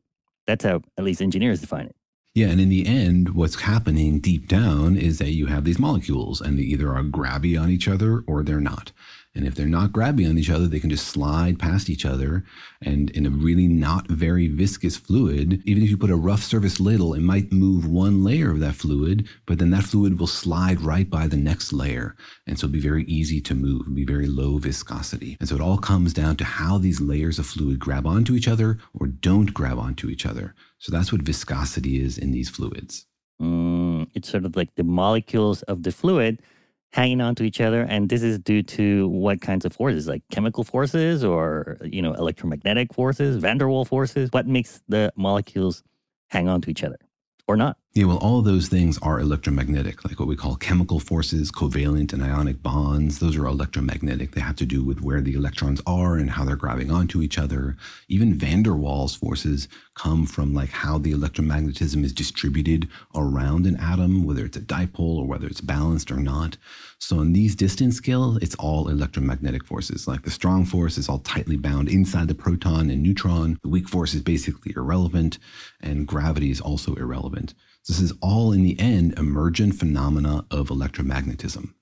[0.45, 1.95] That's how at least engineers define it.
[2.33, 6.41] Yeah, and in the end, what's happening deep down is that you have these molecules
[6.41, 8.91] and they either are grabby on each other or they're not.
[9.35, 12.45] And if they're not grabbing on each other, they can just slide past each other.
[12.81, 16.79] And in a really not very viscous fluid, even if you put a rough surface
[16.79, 20.79] ladle, it might move one layer of that fluid, but then that fluid will slide
[20.81, 22.15] right by the next layer.
[22.47, 25.35] And so it'll be very easy to move, be very low viscosity.
[25.39, 28.47] And so it all comes down to how these layers of fluid grab onto each
[28.47, 30.55] other or don't grab onto each other.
[30.79, 33.05] So that's what viscosity is in these fluids.
[33.41, 36.41] Mm, it's sort of like the molecules of the fluid
[36.95, 40.07] hanging on to each other and this is due to what kinds of forces?
[40.07, 44.29] Like chemical forces or you know electromagnetic forces van der waals forces?
[44.31, 45.83] What makes the molecules
[46.29, 46.97] hang on to each other
[47.47, 51.49] or not yeah, well, all those things are electromagnetic, like what we call chemical forces,
[51.49, 53.19] covalent and ionic bonds.
[53.19, 54.31] Those are electromagnetic.
[54.31, 57.37] They have to do with where the electrons are and how they're grabbing onto each
[57.37, 57.77] other.
[58.09, 63.77] Even van der Waals forces come from like how the electromagnetism is distributed around an
[63.77, 66.57] atom, whether it's a dipole or whether it's balanced or not.
[66.99, 70.05] So on these distance scale, it's all electromagnetic forces.
[70.05, 73.57] Like the strong force is all tightly bound inside the proton and neutron.
[73.63, 75.39] The weak force is basically irrelevant,
[75.79, 77.53] and gravity is also irrelevant.
[77.87, 81.73] This is all in the end emergent phenomena of electromagnetism.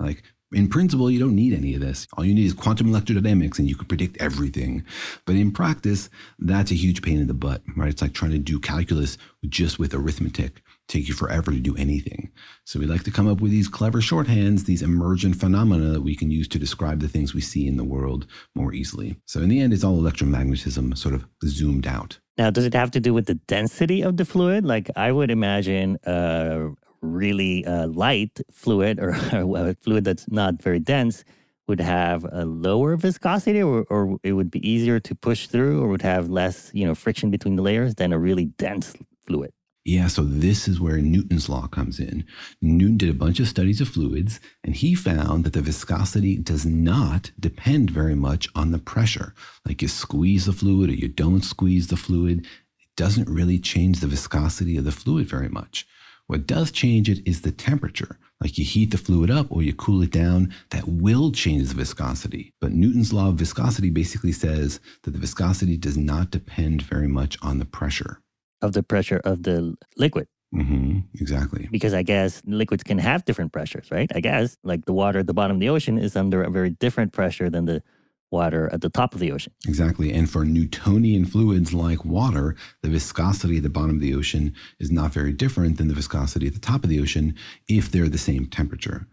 [0.00, 2.06] Like in principle, you don't need any of this.
[2.14, 4.84] All you need is quantum electrodynamics and you can predict everything.
[5.24, 7.88] But in practice, that's a huge pain in the butt, right?
[7.88, 9.16] It's like trying to do calculus
[9.48, 10.62] just with arithmetic.
[10.88, 12.30] Take you forever to do anything.
[12.64, 16.14] So we like to come up with these clever shorthands, these emergent phenomena that we
[16.14, 19.16] can use to describe the things we see in the world more easily.
[19.26, 22.18] So in the end, it's all electromagnetism sort of zoomed out.
[22.38, 24.64] Now, does it have to do with the density of the fluid?
[24.64, 26.70] Like, I would imagine a
[27.02, 31.24] really uh, light fluid or a fluid that's not very dense
[31.68, 35.88] would have a lower viscosity or, or it would be easier to push through or
[35.88, 38.94] would have less, you know, friction between the layers than a really dense
[39.26, 39.52] fluid.
[39.84, 42.24] Yeah, so this is where Newton's law comes in.
[42.60, 46.64] Newton did a bunch of studies of fluids, and he found that the viscosity does
[46.64, 49.34] not depend very much on the pressure.
[49.66, 53.98] Like you squeeze the fluid or you don't squeeze the fluid, it doesn't really change
[53.98, 55.84] the viscosity of the fluid very much.
[56.28, 58.20] What does change it is the temperature.
[58.40, 61.74] Like you heat the fluid up or you cool it down, that will change the
[61.74, 62.54] viscosity.
[62.60, 67.36] But Newton's law of viscosity basically says that the viscosity does not depend very much
[67.42, 68.20] on the pressure
[68.62, 70.28] of the pressure of the liquid.
[70.54, 71.68] Mm-hmm, exactly.
[71.70, 74.10] Because I guess liquids can have different pressures, right?
[74.14, 76.70] I guess like the water at the bottom of the ocean is under a very
[76.70, 77.82] different pressure than the
[78.30, 79.52] water at the top of the ocean.
[79.66, 80.12] Exactly.
[80.12, 84.90] And for Newtonian fluids like water, the viscosity at the bottom of the ocean is
[84.90, 87.34] not very different than the viscosity at the top of the ocean
[87.68, 89.06] if they're the same temperature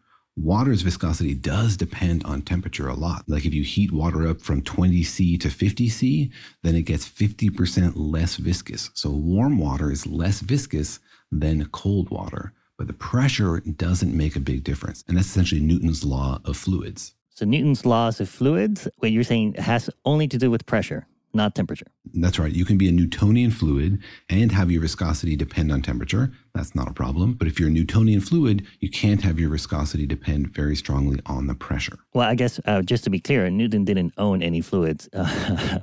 [0.44, 3.24] water's viscosity does depend on temperature a lot.
[3.28, 6.32] Like if you heat water up from 20 C to 50 C,
[6.64, 8.90] then it gets 50% less viscous.
[8.94, 11.00] So warm water is less viscous
[11.32, 15.04] than cold water, but the pressure doesn't make a big difference.
[15.08, 17.14] And that's essentially Newton's law of fluids.
[17.30, 21.56] So Newton's laws of fluids, what you're saying has only to do with pressure not
[21.56, 21.88] temperature.
[22.14, 22.52] That's right.
[22.52, 26.32] You can be a Newtonian fluid and have your viscosity depend on temperature.
[26.56, 27.34] That's not a problem.
[27.34, 31.48] But if you're a Newtonian fluid, you can't have your viscosity depend very strongly on
[31.48, 32.00] the pressure.
[32.14, 35.08] Well, I guess uh, just to be clear, Newton didn't own any fluids.
[35.14, 35.80] Uh,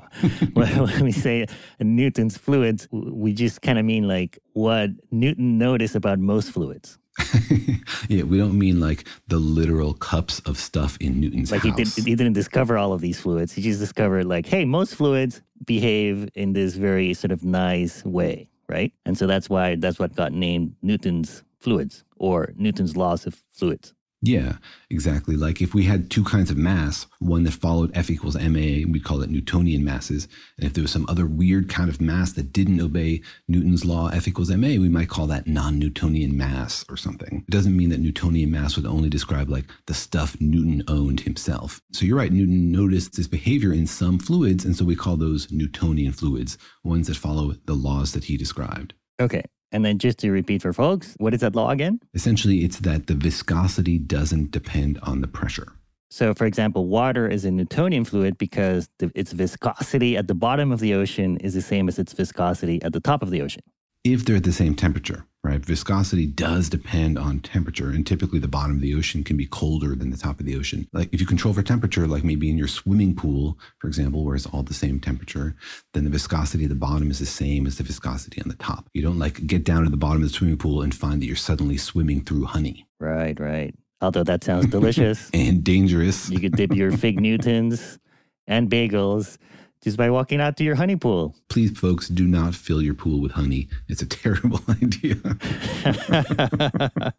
[0.54, 1.46] when we say
[1.80, 6.98] Newton's fluids, we just kind of mean like what Newton noticed about most fluids.
[8.08, 11.76] yeah, we don't mean like the literal cups of stuff in Newton's Like house.
[11.76, 13.52] he, did, he didn't discover all of these fluids.
[13.52, 18.48] He just discovered like, hey, most fluids behave in this very sort of nice way,
[18.68, 18.92] right?
[19.04, 23.94] And so that's why that's what got named Newton's fluids or Newton's laws of fluids.
[24.26, 24.56] Yeah,
[24.90, 25.36] exactly.
[25.36, 29.04] Like if we had two kinds of mass, one that followed F equals ma, we'd
[29.04, 30.26] call it Newtonian masses.
[30.58, 34.08] And if there was some other weird kind of mass that didn't obey Newton's law
[34.08, 37.44] F equals ma, we might call that non-Newtonian mass or something.
[37.46, 41.80] It doesn't mean that Newtonian mass would only describe like the stuff Newton owned himself.
[41.92, 45.52] So you're right, Newton noticed this behavior in some fluids, and so we call those
[45.52, 48.94] Newtonian fluids, ones that follow the laws that he described.
[49.20, 49.44] Okay.
[49.76, 52.00] And then just to repeat for folks, what is that law again?
[52.14, 55.70] Essentially, it's that the viscosity doesn't depend on the pressure.
[56.08, 60.72] So, for example, water is a Newtonian fluid because the, its viscosity at the bottom
[60.72, 63.62] of the ocean is the same as its viscosity at the top of the ocean.
[64.02, 65.64] If they're at the same temperature, right?
[65.64, 69.94] Viscosity does depend on temperature, and typically the bottom of the ocean can be colder
[69.94, 70.88] than the top of the ocean.
[70.92, 74.34] Like if you control for temperature, like maybe in your swimming pool, for example, where
[74.34, 75.54] it's all the same temperature,
[75.94, 78.88] then the viscosity at the bottom is the same as the viscosity on the top.
[78.92, 81.26] You don't like get down to the bottom of the swimming pool and find that
[81.26, 82.86] you're suddenly swimming through honey.
[82.98, 83.74] Right, right.
[84.00, 85.30] Although that sounds delicious.
[85.34, 86.28] and dangerous.
[86.28, 87.98] You could dip your fig Newtons
[88.46, 89.38] and bagels
[89.86, 91.32] just by walking out to your honey pool.
[91.48, 93.68] Please, folks, do not fill your pool with honey.
[93.86, 95.14] It's a terrible idea.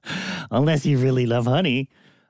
[0.52, 1.88] Unless you really love honey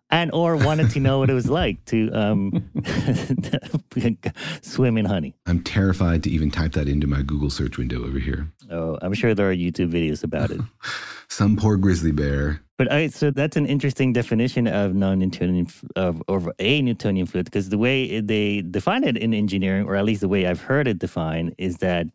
[0.09, 2.69] and or wanted to know what it was like to um,
[4.61, 5.35] swim in honey.
[5.45, 8.49] I'm terrified to even type that into my Google search window over here.
[8.71, 10.61] Oh, I'm sure there are YouTube videos about it.
[11.27, 12.61] Some poor grizzly bear.
[12.77, 17.69] But I, so that's an interesting definition of non-Newtonian of or a Newtonian fluid because
[17.69, 20.99] the way they define it in engineering, or at least the way I've heard it
[20.99, 22.07] defined, is that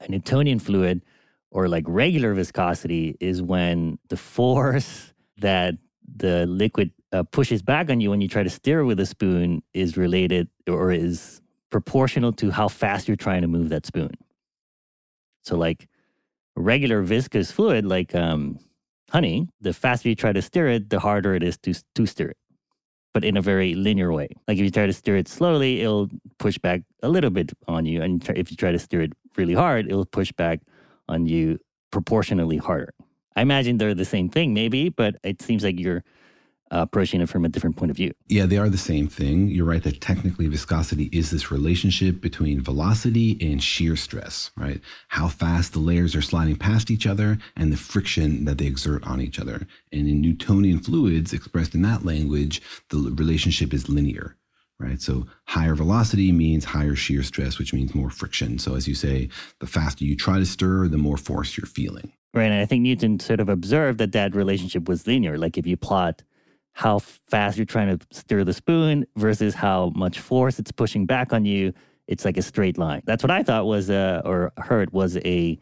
[0.00, 1.02] a Newtonian fluid
[1.50, 5.76] or like regular viscosity is when the force that
[6.16, 9.62] the liquid uh, pushes back on you when you try to stir with a spoon
[9.74, 11.40] is related or is
[11.70, 14.10] proportional to how fast you're trying to move that spoon.
[15.42, 15.88] So, like
[16.56, 18.58] regular viscous fluid, like um,
[19.10, 22.28] honey, the faster you try to stir it, the harder it is to to stir
[22.28, 22.36] it,
[23.14, 24.28] but in a very linear way.
[24.46, 27.86] Like if you try to stir it slowly, it'll push back a little bit on
[27.86, 30.60] you, and if you try to stir it really hard, it'll push back
[31.08, 31.58] on you
[31.90, 32.94] proportionally harder.
[33.36, 36.02] I imagine they're the same thing, maybe, but it seems like you're
[36.72, 38.12] uh, approaching it from a different point of view.
[38.28, 39.48] Yeah, they are the same thing.
[39.48, 44.80] You're right that technically viscosity is this relationship between velocity and shear stress, right?
[45.08, 49.04] How fast the layers are sliding past each other and the friction that they exert
[49.04, 49.66] on each other.
[49.92, 54.36] And in Newtonian fluids, expressed in that language, the relationship is linear.
[54.78, 55.02] Right.
[55.02, 58.58] So higher velocity means higher shear stress, which means more friction.
[58.58, 59.28] So as you say,
[59.58, 62.12] the faster you try to stir, the more force you're feeling.
[62.32, 62.44] Right.
[62.44, 65.36] And I think Newton sort of observed that that relationship was linear.
[65.36, 66.22] Like if you plot
[66.72, 71.32] how fast you're trying to stir the spoon versus how much force it's pushing back
[71.32, 71.72] on you,
[72.06, 73.02] it's like a straight line.
[73.04, 75.58] That's what I thought was, uh, or heard was a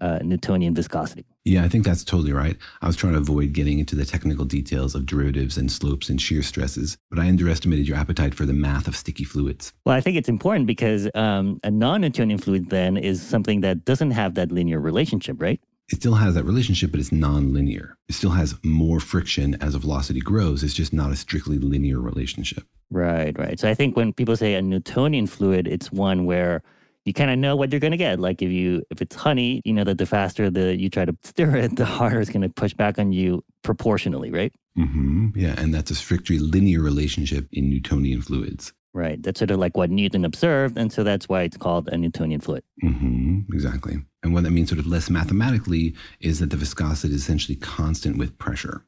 [0.00, 1.26] uh, Newtonian viscosity.
[1.44, 2.56] Yeah, I think that's totally right.
[2.82, 6.20] I was trying to avoid getting into the technical details of derivatives and slopes and
[6.20, 9.72] shear stresses, but I underestimated your appetite for the math of sticky fluids.
[9.84, 13.84] Well, I think it's important because um, a non Newtonian fluid then is something that
[13.84, 15.60] doesn't have that linear relationship, right?
[15.90, 17.96] It still has that relationship, but it's non-linear.
[18.08, 20.62] It still has more friction as a velocity grows.
[20.62, 22.64] It's just not a strictly linear relationship.
[22.90, 23.58] Right, right.
[23.58, 26.62] So I think when people say a Newtonian fluid, it's one where
[27.04, 28.20] you kind of know what you're going to get.
[28.20, 31.16] Like if you if it's honey, you know that the faster the you try to
[31.24, 34.52] stir it, the harder it's going to push back on you proportionally, right?
[34.78, 35.30] Mm-hmm.
[35.34, 38.72] Yeah, and that's a strictly linear relationship in Newtonian fluids.
[38.98, 39.22] Right.
[39.22, 42.40] That's sort of like what Newton observed, and so that's why it's called a Newtonian
[42.40, 42.64] fluid.
[42.82, 43.52] Mm-hmm.
[43.52, 43.98] Exactly.
[44.24, 48.18] And what that means, sort of less mathematically, is that the viscosity is essentially constant
[48.18, 48.82] with pressure.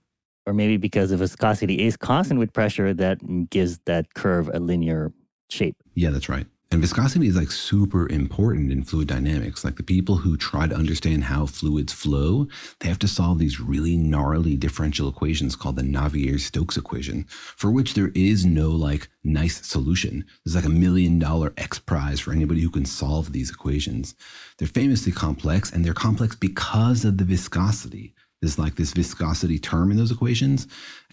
[0.46, 3.18] Or maybe because the viscosity is constant with pressure, that
[3.50, 5.12] gives that curve a linear
[5.48, 5.76] shape.
[5.94, 6.46] Yeah, that's right.
[6.72, 9.64] And viscosity is like super important in fluid dynamics.
[9.64, 12.46] Like the people who try to understand how fluids flow,
[12.78, 17.94] they have to solve these really gnarly differential equations called the Navier-Stokes equation, for which
[17.94, 20.24] there is no like nice solution.
[20.44, 24.14] There's like a million dollar X prize for anybody who can solve these equations.
[24.58, 28.14] They're famously complex and they're complex because of the viscosity.
[28.40, 30.68] There's like this viscosity term in those equations.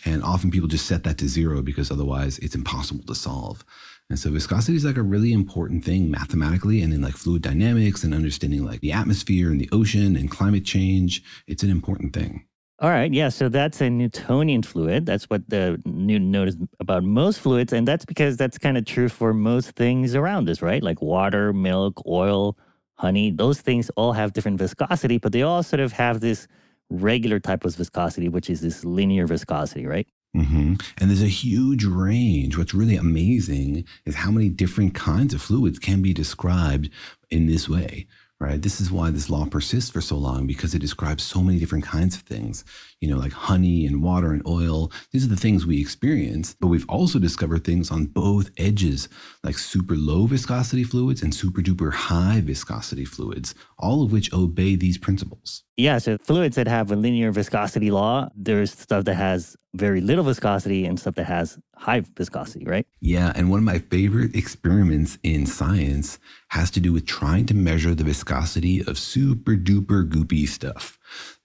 [0.05, 3.65] And often people just set that to zero because otherwise it's impossible to solve.
[4.09, 8.03] And so viscosity is like a really important thing mathematically and in like fluid dynamics
[8.03, 11.23] and understanding like the atmosphere and the ocean and climate change.
[11.45, 12.45] It's an important thing.
[12.79, 13.29] All right, yeah.
[13.29, 15.07] So that's a Newtonian fluid.
[15.07, 19.09] That's what the Newton noticed about most fluids, and that's because that's kind of true
[19.09, 20.83] for most things around us, right?
[20.83, 22.55] Like water, milk, oil,
[22.93, 23.31] honey.
[23.31, 26.47] Those things all have different viscosity, but they all sort of have this
[26.91, 30.07] regular type of viscosity, which is this linear viscosity, right?
[30.43, 32.57] Hmm And there's a huge range.
[32.57, 36.89] What's really amazing is how many different kinds of fluids can be described
[37.31, 38.07] in this way,
[38.39, 38.61] right?
[38.61, 41.83] This is why this law persists for so long because it describes so many different
[41.83, 42.63] kinds of things,
[43.01, 44.91] you know, like honey and water and oil.
[45.11, 49.09] These are the things we experience, but we've also discovered things on both edges,
[49.43, 54.75] like super low viscosity fluids and super duper high viscosity fluids, all of which obey
[54.75, 55.63] these principles.
[55.75, 60.23] Yeah, so fluids that have a linear viscosity law, there's stuff that has very little
[60.23, 62.85] viscosity and stuff that has high viscosity, right?
[62.99, 66.17] Yeah, and one of my favorite experiments in science
[66.49, 70.97] has to do with trying to measure the viscosity of super duper goopy stuff.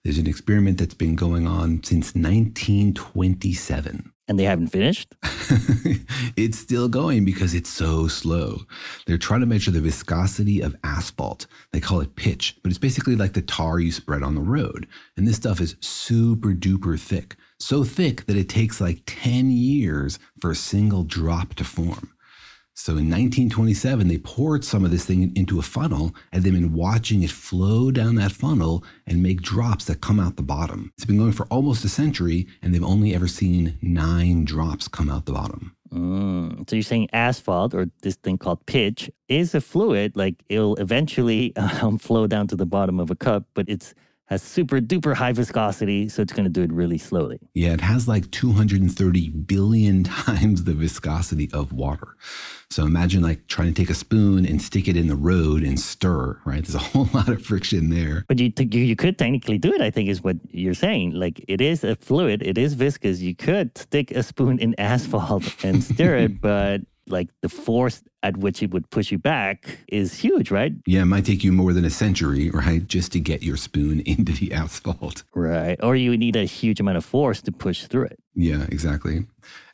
[0.03, 4.11] There's an experiment that's been going on since 1927.
[4.29, 5.13] And they haven't finished?
[6.37, 8.61] it's still going because it's so slow.
[9.05, 11.45] They're trying to measure the viscosity of asphalt.
[11.73, 14.87] They call it pitch, but it's basically like the tar you spread on the road.
[15.17, 17.35] And this stuff is super duper thick.
[17.59, 22.12] So thick that it takes like 10 years for a single drop to form.
[22.75, 26.73] So in 1927, they poured some of this thing into a funnel and they've been
[26.73, 30.91] watching it flow down that funnel and make drops that come out the bottom.
[30.97, 35.09] It's been going for almost a century and they've only ever seen nine drops come
[35.09, 35.75] out the bottom.
[35.93, 36.67] Mm.
[36.67, 41.55] So you're saying asphalt or this thing called pitch is a fluid, like it'll eventually
[41.81, 43.93] um, flow down to the bottom of a cup, but it's
[44.27, 47.39] has super duper high viscosity, so it's going to do it really slowly.
[47.53, 52.15] Yeah, it has like 230 billion times the viscosity of water.
[52.69, 55.79] So imagine like trying to take a spoon and stick it in the road and
[55.79, 56.63] stir, right?
[56.63, 58.25] There's a whole lot of friction there.
[58.27, 61.11] But you, you you could technically do it, I think, is what you're saying.
[61.11, 63.19] Like it is a fluid, it is viscous.
[63.19, 68.37] You could stick a spoon in asphalt and stir it, but like the force at
[68.37, 70.73] which it would push you back is huge, right?
[70.87, 73.99] Yeah, it might take you more than a century, right, just to get your spoon
[74.05, 75.23] into the asphalt.
[75.35, 75.77] Right.
[75.83, 78.19] Or you need a huge amount of force to push through it.
[78.33, 79.25] Yeah, exactly.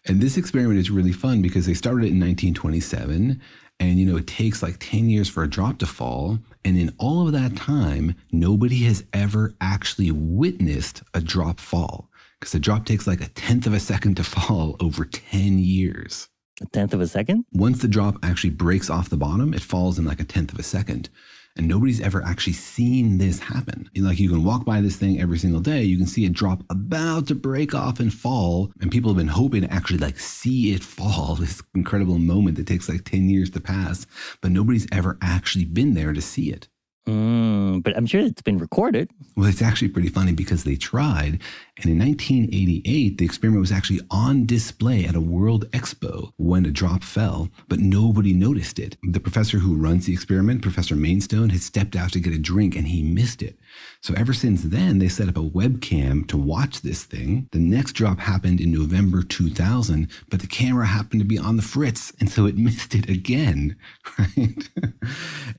[0.06, 3.40] And this experiment is really fun because they started it in 1927.
[3.82, 6.40] And, you know, it takes like 10 years for a drop to fall.
[6.66, 12.52] And in all of that time, nobody has ever actually witnessed a drop fall because
[12.52, 16.28] the drop takes like a tenth of a second to fall over 10 years.
[16.62, 17.46] A tenth of a second?
[17.54, 20.60] Once the drop actually breaks off the bottom, it falls in like a tenth of
[20.60, 21.10] a second.
[21.58, 23.90] And nobody's ever actually seen this happen.
[23.96, 26.64] Like you can walk by this thing every single day, you can see it drop
[26.70, 28.72] about to break off and fall.
[28.82, 32.68] And people have been hoping to actually like see it fall, this incredible moment that
[32.68, 34.06] takes like 10 years to pass.
[34.42, 36.68] But nobody's ever actually been there to see it.
[37.08, 39.10] Mm, but I'm sure it's been recorded.
[39.36, 41.42] Well, it's actually pretty funny because they tried.
[41.82, 46.72] And in 1988, the experiment was actually on display at a World Expo when a
[46.72, 48.98] drop fell, but nobody noticed it.
[49.02, 52.76] The professor who runs the experiment, Professor Mainstone, had stepped out to get a drink
[52.76, 53.58] and he missed it.
[54.02, 57.48] So ever since then, they set up a webcam to watch this thing.
[57.52, 61.62] The next drop happened in November 2000, but the camera happened to be on the
[61.62, 63.78] fritz, and so it missed it again,
[64.20, 64.70] right?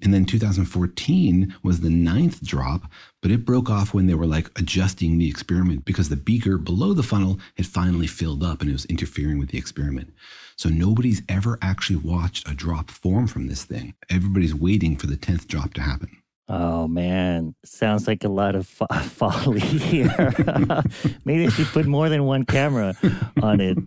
[0.03, 2.91] and then 2014 was the ninth drop,
[3.23, 6.95] but it broke off when they were like adjusting the experiment because the beaker below
[6.95, 10.13] the funnel had finally filled up and it was interfering with the experiment.
[10.57, 13.95] So nobody's ever actually watched a drop form from this thing.
[14.09, 16.20] Everybody's waiting for the 10th drop to happen.
[16.53, 20.35] Oh man, sounds like a lot of fo- folly here.
[21.25, 22.95] Maybe they should put more than one camera
[23.41, 23.79] on it.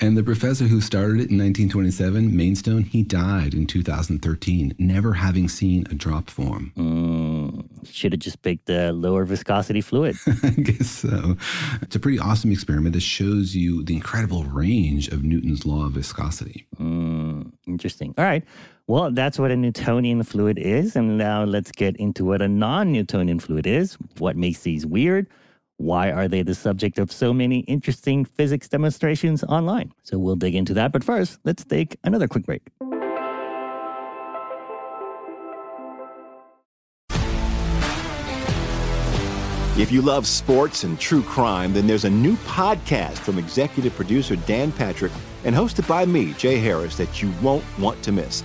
[0.00, 5.48] And the professor who started it in 1927, Mainstone, he died in 2013, never having
[5.48, 6.72] seen a drop form.
[6.76, 10.16] Mm, should have just picked the lower viscosity fluid.
[10.42, 11.36] I guess so.
[11.80, 15.92] It's a pretty awesome experiment that shows you the incredible range of Newton's law of
[15.92, 16.66] viscosity.
[16.78, 18.14] Mm, interesting.
[18.18, 18.44] All right.
[18.86, 20.94] Well, that's what a Newtonian fluid is.
[20.94, 23.94] And now let's get into what a non Newtonian fluid is.
[24.18, 25.26] What makes these weird?
[25.78, 29.92] Why are they the subject of so many interesting physics demonstrations online?
[30.02, 30.92] So we'll dig into that.
[30.92, 32.62] But first, let's take another quick break.
[39.76, 44.36] If you love sports and true crime, then there's a new podcast from executive producer
[44.36, 45.10] Dan Patrick
[45.42, 48.44] and hosted by me, Jay Harris, that you won't want to miss.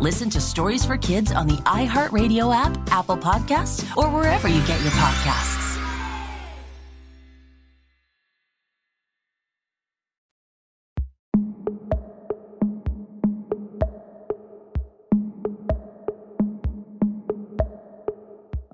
[0.00, 4.80] Listen to Stories for Kids on the iHeartRadio app, Apple Podcasts, or wherever you get
[4.80, 5.76] your podcasts.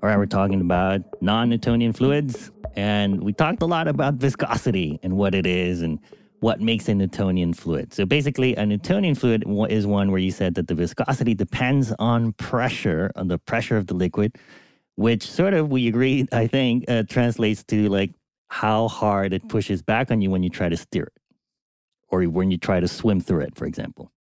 [0.01, 4.97] All right, we're talking about non Newtonian fluids, and we talked a lot about viscosity
[5.03, 5.99] and what it is and
[6.39, 7.93] what makes a Newtonian fluid.
[7.93, 12.33] So basically, a Newtonian fluid is one where you said that the viscosity depends on
[12.33, 14.35] pressure, on the pressure of the liquid,
[14.95, 18.11] which sort of we agreed, I think, uh, translates to like
[18.49, 21.21] how hard it pushes back on you when you try to steer it,
[22.09, 24.11] or when you try to swim through it, for example.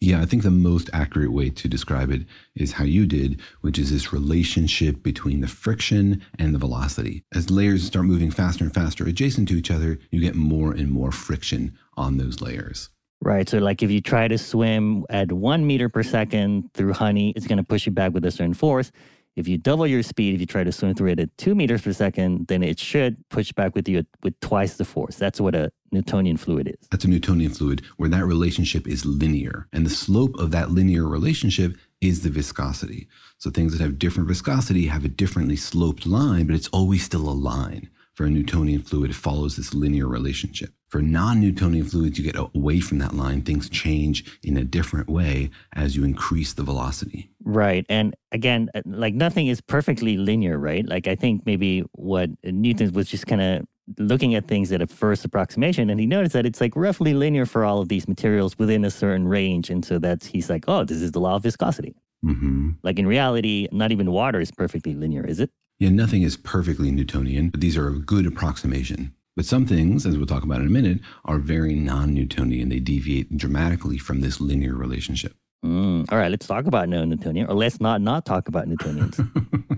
[0.00, 2.22] Yeah, I think the most accurate way to describe it
[2.54, 7.24] is how you did, which is this relationship between the friction and the velocity.
[7.34, 10.90] As layers start moving faster and faster adjacent to each other, you get more and
[10.90, 12.90] more friction on those layers.
[13.20, 13.48] Right.
[13.48, 17.48] So, like if you try to swim at one meter per second through honey, it's
[17.48, 18.92] going to push you back with a certain force.
[19.38, 21.82] If you double your speed, if you try to swim through it at two meters
[21.82, 25.14] per second, then it should push back with you with twice the force.
[25.14, 26.88] That's what a Newtonian fluid is.
[26.90, 29.68] That's a Newtonian fluid where that relationship is linear.
[29.72, 33.06] And the slope of that linear relationship is the viscosity.
[33.38, 37.28] So things that have different viscosity have a differently sloped line, but it's always still
[37.28, 37.88] a line.
[38.18, 40.70] For a Newtonian fluid, it follows this linear relationship.
[40.88, 43.42] For non Newtonian fluids, you get away from that line.
[43.42, 47.30] Things change in a different way as you increase the velocity.
[47.44, 47.86] Right.
[47.88, 50.84] And again, uh, like nothing is perfectly linear, right?
[50.84, 53.64] Like I think maybe what Newton was just kind of
[53.98, 57.46] looking at things at a first approximation and he noticed that it's like roughly linear
[57.46, 59.70] for all of these materials within a certain range.
[59.70, 61.94] And so that's, he's like, oh, this is the law of viscosity.
[62.24, 62.70] Mm-hmm.
[62.82, 65.52] Like in reality, not even water is perfectly linear, is it?
[65.78, 69.14] Yeah, nothing is perfectly Newtonian, but these are a good approximation.
[69.36, 72.68] But some things, as we'll talk about in a minute, are very non Newtonian.
[72.68, 75.36] They deviate dramatically from this linear relationship.
[75.64, 76.10] Mm.
[76.10, 79.18] All right, let's talk about no Newtonian, or let's not not talk about Newtonians.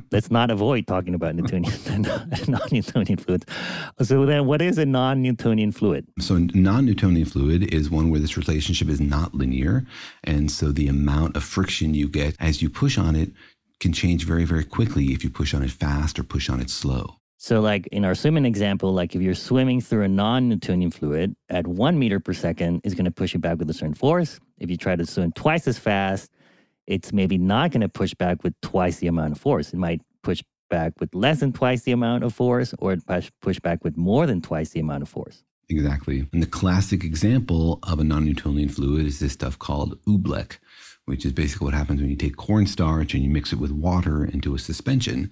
[0.10, 2.02] let's not avoid talking about Newtonian
[2.48, 3.46] non-Newtonian fluids.
[4.02, 6.06] So then, what is a non-Newtonian fluid?
[6.18, 9.86] So, non Newtonian fluid is one where this relationship is not linear.
[10.24, 13.32] And so, the amount of friction you get as you push on it
[13.80, 16.70] can change very, very quickly if you push on it fast or push on it
[16.70, 17.16] slow.
[17.38, 21.66] So, like in our swimming example, like if you're swimming through a non-Newtonian fluid at
[21.66, 24.38] one meter per second, is going to push you back with a certain force.
[24.58, 26.30] If you try to swim twice as fast,
[26.86, 29.72] it's maybe not going to push back with twice the amount of force.
[29.72, 33.30] It might push back with less than twice the amount of force, or it push
[33.40, 35.42] push back with more than twice the amount of force.
[35.70, 36.26] Exactly.
[36.32, 40.58] And the classic example of a non Newtonian fluid is this stuff called oobleck,
[41.06, 44.24] which is basically what happens when you take cornstarch and you mix it with water
[44.24, 45.30] into a suspension.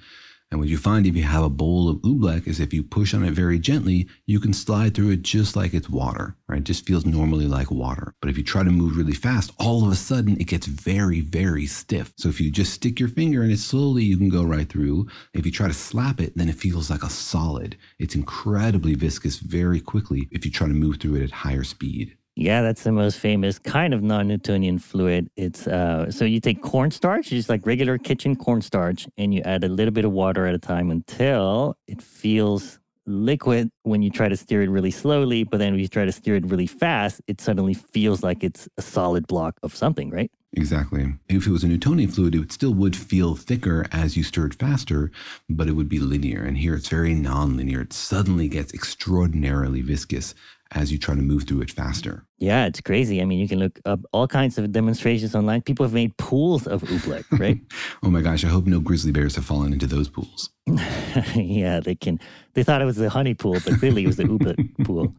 [0.51, 3.13] And what you find if you have a bowl of oobleck is if you push
[3.13, 6.61] on it very gently, you can slide through it just like it's water, right?
[6.61, 8.15] It just feels normally like water.
[8.23, 11.21] But if you try to move really fast, all of a sudden it gets very,
[11.21, 12.15] very stiff.
[12.17, 15.09] So if you just stick your finger in it slowly, you can go right through.
[15.35, 17.77] If you try to slap it, then it feels like a solid.
[17.99, 22.18] It's incredibly viscous very quickly if you try to move through it at higher speed.
[22.39, 25.29] Yeah, that's the most famous kind of non-Newtonian fluid.
[25.35, 29.69] It's uh, so you take cornstarch, just like regular kitchen cornstarch, and you add a
[29.69, 34.37] little bit of water at a time until it feels liquid when you try to
[34.37, 35.43] steer it really slowly.
[35.43, 38.69] But then when you try to steer it really fast, it suddenly feels like it's
[38.77, 40.31] a solid block of something, right?
[40.53, 41.15] Exactly.
[41.29, 45.11] If it was a Newtonian fluid, it still would feel thicker as you stirred faster,
[45.51, 46.43] but it would be linear.
[46.43, 47.83] And here it's very non-linear.
[47.83, 50.35] It suddenly gets extraordinarily viscous
[50.73, 52.25] as you try to move through it faster.
[52.39, 53.23] Yeah, it's crazy.
[53.23, 55.63] I mean, you can look up all kinds of demonstrations online.
[55.63, 57.59] People have made pools of oobleck, right?
[58.03, 60.51] oh my gosh, I hope no grizzly bears have fallen into those pools.
[61.35, 62.21] yeah, they can.
[62.55, 65.15] They thought it was the honey pool, but really it was the oobleck pool.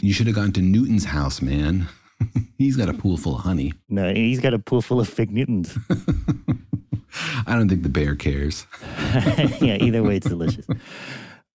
[0.00, 1.88] You should have gone to Newton's house, man.
[2.56, 3.72] he's got a pool full of honey.
[3.88, 5.76] No, he's got a pool full of fig Newtons.
[7.46, 8.66] I don't think the bear cares.
[9.60, 10.66] yeah, either way, it's delicious.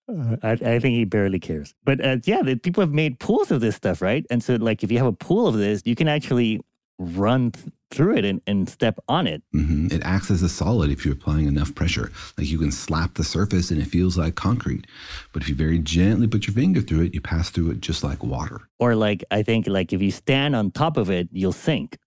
[0.07, 1.73] Uh, I, I, think he barely cares.
[1.83, 4.25] But uh, yeah, the, people have made pools of this stuff, right?
[4.29, 6.61] And so, like, if you have a pool of this, you can actually
[6.99, 9.41] run th- through it and, and, step on it.
[9.53, 9.87] Mm-hmm.
[9.91, 12.11] It acts as a solid if you're applying enough pressure.
[12.37, 14.87] Like you can slap the surface and it feels like concrete.
[15.33, 18.03] But if you very gently put your finger through it, you pass through it just
[18.03, 18.61] like water.
[18.79, 21.97] Or like I think like if you stand on top of it, you'll sink.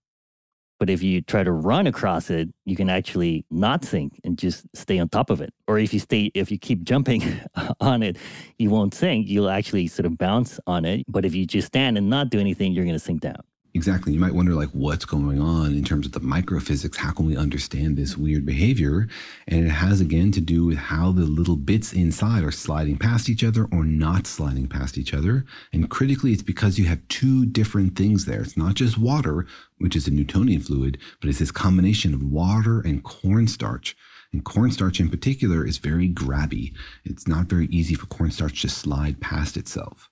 [0.79, 4.65] But if you try to run across it, you can actually not sink and just
[4.73, 5.53] stay on top of it.
[5.67, 7.21] Or if you stay, if you keep jumping
[7.81, 8.17] on it,
[8.57, 9.27] you won't sink.
[9.27, 11.05] You'll actually sort of bounce on it.
[11.07, 13.43] But if you just stand and not do anything, you're going to sink down.
[13.75, 14.13] Exactly.
[14.13, 16.95] You might wonder, like, what's going on in terms of the microphysics?
[16.95, 19.07] How can we understand this weird behavior?
[19.47, 23.29] And it has, again, to do with how the little bits inside are sliding past
[23.29, 25.45] each other or not sliding past each other.
[25.71, 28.41] And critically, it's because you have two different things there.
[28.41, 29.45] It's not just water,
[29.79, 33.95] which is a Newtonian fluid, but it's this combination of water and cornstarch.
[34.31, 36.73] And cornstarch in particular is very grabby.
[37.03, 40.09] It's not very easy for cornstarch to slide past itself.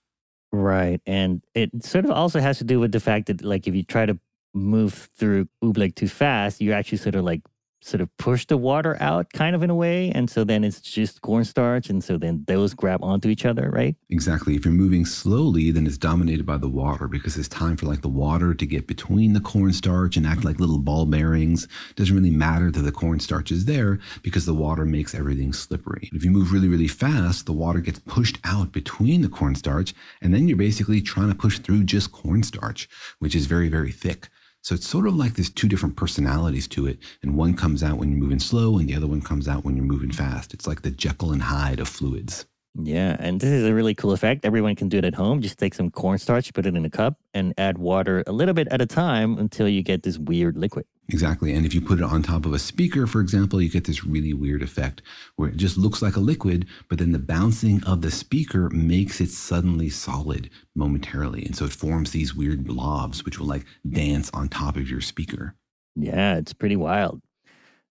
[0.52, 1.02] Right.
[1.06, 3.84] And it sort of also has to do with the fact that, like, if you
[3.84, 4.18] try to
[4.54, 7.42] move through oobleck too fast, you're actually sort of like
[7.82, 10.12] sort of push the water out kind of in a way.
[10.12, 11.90] And so then it's just cornstarch.
[11.90, 13.96] And so then those grab onto each other, right?
[14.10, 14.56] Exactly.
[14.56, 18.02] If you're moving slowly, then it's dominated by the water because it's time for like
[18.02, 21.66] the water to get between the cornstarch and act like little ball bearings.
[21.90, 26.10] It doesn't really matter that the cornstarch is there because the water makes everything slippery.
[26.14, 29.94] If you move really, really fast, the water gets pushed out between the cornstarch.
[30.22, 34.30] And then you're basically trying to push through just cornstarch, which is very, very thick.
[34.68, 37.00] So it's sort of like there's two different personalities to it.
[37.24, 39.78] And one comes out when you're moving slow, and the other one comes out when
[39.78, 40.54] you're moving fast.
[40.54, 42.46] It's like the Jekyll and Hyde of fluids.
[42.76, 44.44] Yeah, and this is a really cool effect.
[44.44, 45.42] Everyone can do it at home.
[45.42, 48.68] Just take some cornstarch, put it in a cup, and add water a little bit
[48.68, 50.86] at a time until you get this weird liquid.
[51.10, 51.54] Exactly.
[51.54, 54.04] And if you put it on top of a speaker, for example, you get this
[54.04, 55.02] really weird effect
[55.38, 59.22] where it just looks like a liquid, but then the bouncing of the speaker makes
[59.22, 61.46] it suddenly solid momentarily.
[61.46, 65.00] And so it forms these weird blobs, which will like dance on top of your
[65.00, 65.56] speaker.
[65.96, 67.22] Yeah, it's pretty wild.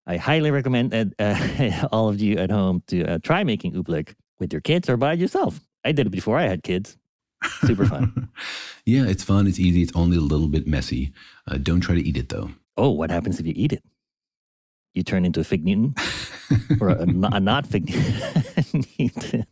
[0.06, 4.14] I highly recommend that uh, all of you at home to uh, try making oobleck
[4.38, 5.60] with your kids or by yourself.
[5.84, 6.98] I did it before I had kids.
[7.64, 8.28] Super fun.
[8.84, 9.46] yeah, it's fun.
[9.46, 9.82] It's easy.
[9.82, 11.12] It's only a little bit messy.
[11.48, 12.50] Uh, don't try to eat it though.
[12.76, 13.82] Oh, what happens if you eat it?
[14.94, 15.94] You turn into a fig Newton
[16.80, 17.94] or a, a, not fig
[18.98, 19.46] Newton.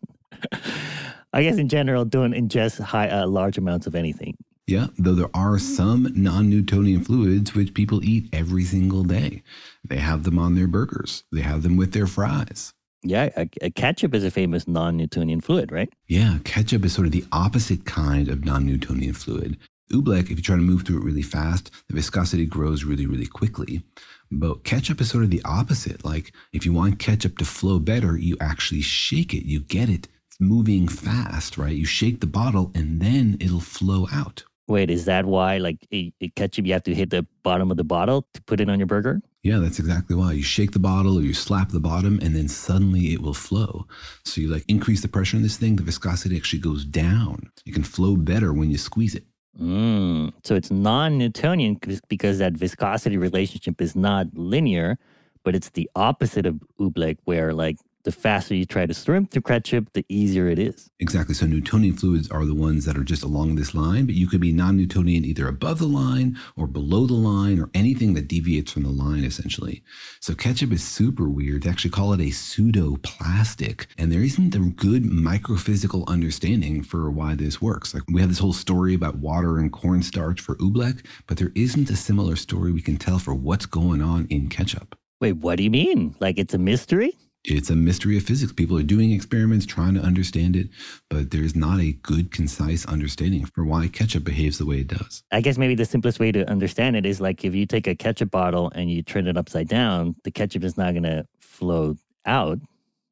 [1.33, 4.37] I guess in general, don't ingest high, uh, large amounts of anything.
[4.67, 9.43] Yeah, though there are some non Newtonian fluids which people eat every single day.
[9.87, 12.73] They have them on their burgers, they have them with their fries.
[13.03, 15.93] Yeah, a, a ketchup is a famous non Newtonian fluid, right?
[16.09, 19.59] Yeah, ketchup is sort of the opposite kind of non Newtonian fluid.
[19.93, 23.27] Oobleck, if you try to move through it really fast, the viscosity grows really, really
[23.27, 23.83] quickly.
[24.31, 26.05] But ketchup is sort of the opposite.
[26.05, 29.47] Like if you want ketchup to flow better, you actually shake it.
[29.47, 30.09] You get it
[30.41, 31.77] moving fast, right?
[31.77, 34.45] You shake the bottle and then it'll flow out.
[34.67, 37.77] Wait, is that why, like, a, a ketchup, you have to hit the bottom of
[37.77, 39.21] the bottle to put it on your burger?
[39.43, 40.33] Yeah, that's exactly why.
[40.33, 43.87] You shake the bottle or you slap the bottom and then suddenly it will flow.
[44.25, 47.51] So you like increase the pressure on this thing, the viscosity actually goes down.
[47.67, 49.27] It can flow better when you squeeze it.
[49.61, 51.79] Mm, so it's non Newtonian
[52.09, 54.99] because that viscosity relationship is not linear,
[55.45, 59.43] but it's the opposite of Oobleck, where like the faster you try to swim through
[59.43, 60.91] ketchup, the easier it is.
[61.01, 61.35] Exactly.
[61.35, 64.41] So Newtonian fluids are the ones that are just along this line, but you could
[64.41, 68.73] be non Newtonian either above the line or below the line or anything that deviates
[68.73, 69.83] from the line, essentially.
[70.21, 71.63] So ketchup is super weird.
[71.63, 77.35] They actually call it a pseudoplastic, and there isn't a good microphysical understanding for why
[77.35, 77.95] this works.
[77.95, 81.91] Like we have this whole story about water and cornstarch for oobleck, but there isn't
[81.91, 84.97] a similar story we can tell for what's going on in ketchup.
[85.21, 86.15] Wait, what do you mean?
[86.21, 87.17] Like it's a mystery?
[87.45, 88.53] It's a mystery of physics.
[88.53, 90.69] People are doing experiments trying to understand it,
[91.11, 95.23] but there's not a good, concise understanding for why ketchup behaves the way it does.
[95.31, 97.95] I guess maybe the simplest way to understand it is like if you take a
[97.95, 101.97] ketchup bottle and you turn it upside down, the ketchup is not going to flow
[102.25, 102.59] out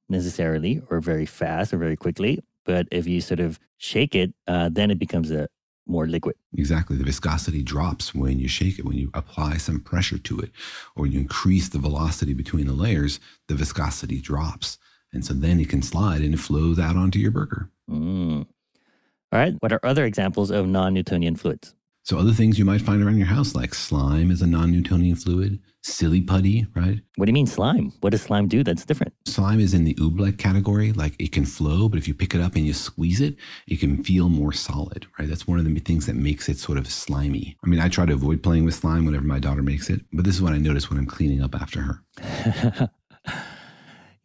[0.08, 2.42] necessarily or very fast or very quickly.
[2.64, 5.48] But if you sort of shake it, uh, then it becomes a
[5.86, 6.36] more liquid.
[6.56, 6.96] Exactly.
[6.96, 10.50] The viscosity drops when you shake it, when you apply some pressure to it,
[10.96, 14.78] or you increase the velocity between the layers, the viscosity drops.
[15.12, 17.68] And so then it can slide and it flows out onto your burger.
[17.90, 18.46] Mm.
[19.32, 19.54] All right.
[19.60, 21.74] What are other examples of non Newtonian fluids?
[22.04, 25.60] So other things you might find around your house, like slime is a non-Newtonian fluid,
[25.82, 27.00] silly putty, right?
[27.16, 27.92] What do you mean slime?
[28.00, 29.14] What does slime do that's different?
[29.26, 30.92] Slime is in the oobleck category.
[30.92, 33.80] Like it can flow, but if you pick it up and you squeeze it, it
[33.80, 35.28] can feel more solid, right?
[35.28, 37.56] That's one of the things that makes it sort of slimy.
[37.64, 40.24] I mean, I try to avoid playing with slime whenever my daughter makes it, but
[40.24, 42.90] this is what I notice when I'm cleaning up after her.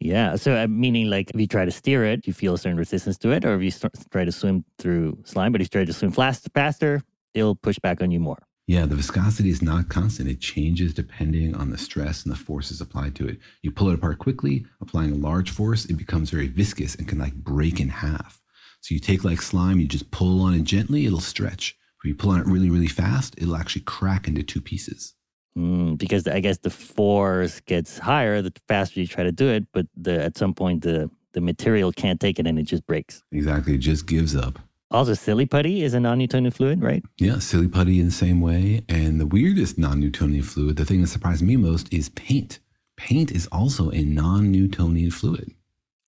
[0.00, 0.36] Yeah.
[0.36, 3.18] So, uh, meaning like if you try to steer it, you feel a certain resistance
[3.18, 5.84] to it, or if you start, try to swim through slime, but if you try
[5.84, 7.02] to swim fast, faster,
[7.34, 8.38] it'll push back on you more.
[8.68, 10.28] Yeah, the viscosity is not constant.
[10.28, 13.38] It changes depending on the stress and the forces applied to it.
[13.62, 17.18] You pull it apart quickly, applying a large force, it becomes very viscous and can
[17.18, 18.42] like break in half.
[18.82, 21.78] So you take like slime, you just pull on it gently, it'll stretch.
[22.04, 25.14] If you pull on it really, really fast, it'll actually crack into two pieces.
[25.56, 29.64] Mm, because I guess the force gets higher the faster you try to do it,
[29.72, 33.22] but the, at some point the the material can't take it and it just breaks.
[33.32, 34.58] Exactly, it just gives up.
[34.90, 37.04] Oh, also, silly putty is a non-Newtonian fluid, right?
[37.18, 38.84] Yeah, silly putty in the same way.
[38.88, 42.58] And the weirdest non-Newtonian fluid, the thing that surprised me most, is paint.
[42.96, 45.52] Paint is also a non-Newtonian fluid.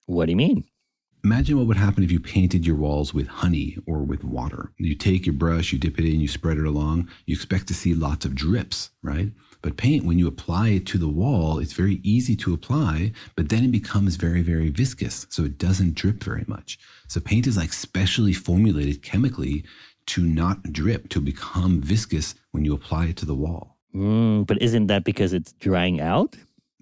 [0.07, 0.65] What do you mean?
[1.23, 4.71] Imagine what would happen if you painted your walls with honey or with water.
[4.77, 7.07] You take your brush, you dip it in, you spread it along.
[7.27, 9.31] You expect to see lots of drips, right?
[9.61, 13.49] But paint, when you apply it to the wall, it's very easy to apply, but
[13.49, 15.27] then it becomes very, very viscous.
[15.29, 16.79] So it doesn't drip very much.
[17.07, 19.63] So paint is like specially formulated chemically
[20.07, 23.77] to not drip, to become viscous when you apply it to the wall.
[23.93, 26.35] Mm, but isn't that because it's drying out?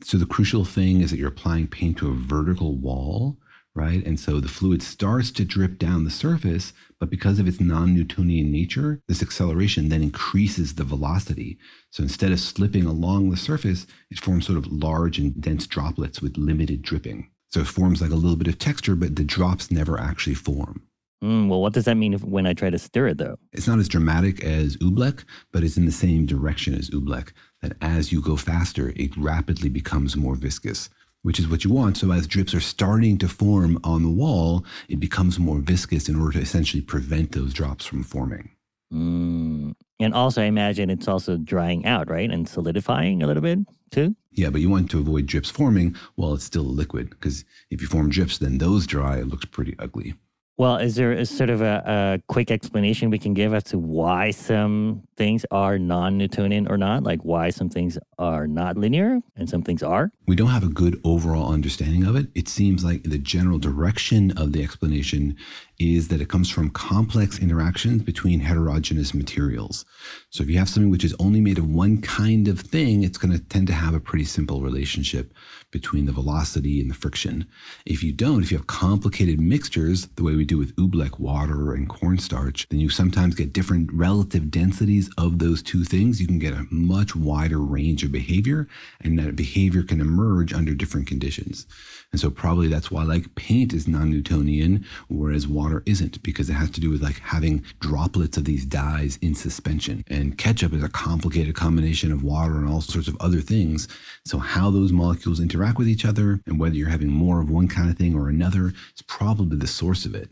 [0.04, 3.38] So the crucial thing is that you're applying paint to a vertical wall
[3.80, 4.06] right?
[4.06, 7.94] And so the fluid starts to drip down the surface, but because of its non
[7.94, 11.58] Newtonian nature, this acceleration then increases the velocity.
[11.90, 16.22] So instead of slipping along the surface, it forms sort of large and dense droplets
[16.22, 17.30] with limited dripping.
[17.52, 20.84] So it forms like a little bit of texture, but the drops never actually form.
[21.24, 23.38] Mm, well, what does that mean if, when I try to stir it, though?
[23.54, 25.24] It's not as dramatic as oobleck,
[25.54, 27.32] but it's in the same direction as oobleck.
[27.62, 30.90] That as you go faster, it rapidly becomes more viscous
[31.24, 31.98] which is what you want.
[31.98, 36.20] So as drips are starting to form on the wall, it becomes more viscous in
[36.20, 38.52] order to essentially prevent those drops from forming.
[38.94, 39.76] Mm.
[40.00, 42.30] And also, I imagine it's also drying out, right?
[42.30, 43.60] And solidifying a little bit
[43.92, 44.16] too?
[44.32, 47.88] Yeah, but you want to avoid drips forming while it's still liquid, because if you
[47.88, 50.16] form drips, then those dry, it looks pretty ugly.
[50.60, 53.80] Well, is there a sort of a, a, quick explanation we can give as to
[53.80, 57.02] why some things are non Newtonian or not?
[57.04, 60.12] Like why some things are not linear and some things are?
[60.28, 62.28] We don't have a good overall understanding of it.
[62.36, 65.38] It seems like the general direction of the explanation
[65.80, 69.86] is that it comes from complex interactions between heterogeneous materials.
[70.30, 73.18] So if you have something which is only made of one kind of thing, it's
[73.18, 75.34] going to tend to have a pretty simple relationship
[75.72, 77.46] between the velocity and the friction.
[77.86, 81.74] If you don't, if you have complicated mixtures, the way we do with oobleck water
[81.74, 86.20] and cornstarch, then you sometimes get different relative densities of those two things.
[86.20, 88.68] You can get a much wider range of behavior,
[89.02, 91.68] and that behavior can emerge under different conditions.
[92.12, 96.54] And so probably that's why like paint is non-Newtonian, whereas water water isn't because it
[96.54, 100.04] has to do with like having droplets of these dyes in suspension.
[100.08, 103.88] And ketchup is a complicated combination of water and all sorts of other things.
[104.26, 107.68] So how those molecules interact with each other and whether you're having more of one
[107.68, 110.32] kind of thing or another is probably the source of it.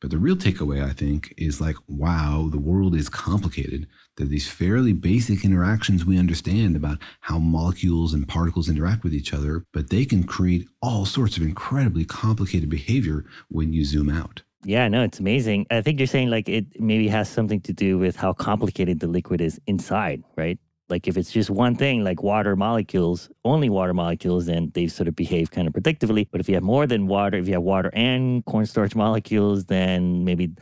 [0.00, 3.88] But the real takeaway, I think, is like, wow, the world is complicated.
[4.20, 9.34] Are these fairly basic interactions we understand about how molecules and particles interact with each
[9.34, 14.42] other, but they can create all sorts of incredibly complicated behavior when you zoom out.
[14.64, 15.66] Yeah, no, it's amazing.
[15.70, 19.06] I think you're saying like it maybe has something to do with how complicated the
[19.06, 20.58] liquid is inside, right?
[20.88, 25.08] Like if it's just one thing, like water molecules, only water molecules, then they sort
[25.08, 26.26] of behave kind of predictably.
[26.30, 30.24] But if you have more than water, if you have water and cornstarch molecules, then
[30.24, 30.52] maybe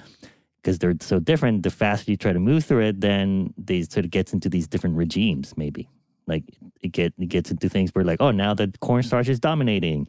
[0.62, 4.06] because they're so different, the faster you try to move through it, then they sort
[4.06, 5.88] of gets into these different regimes, maybe.
[6.26, 6.44] Like
[6.80, 10.08] it get it gets into things where like, oh, now the cornstarch is dominating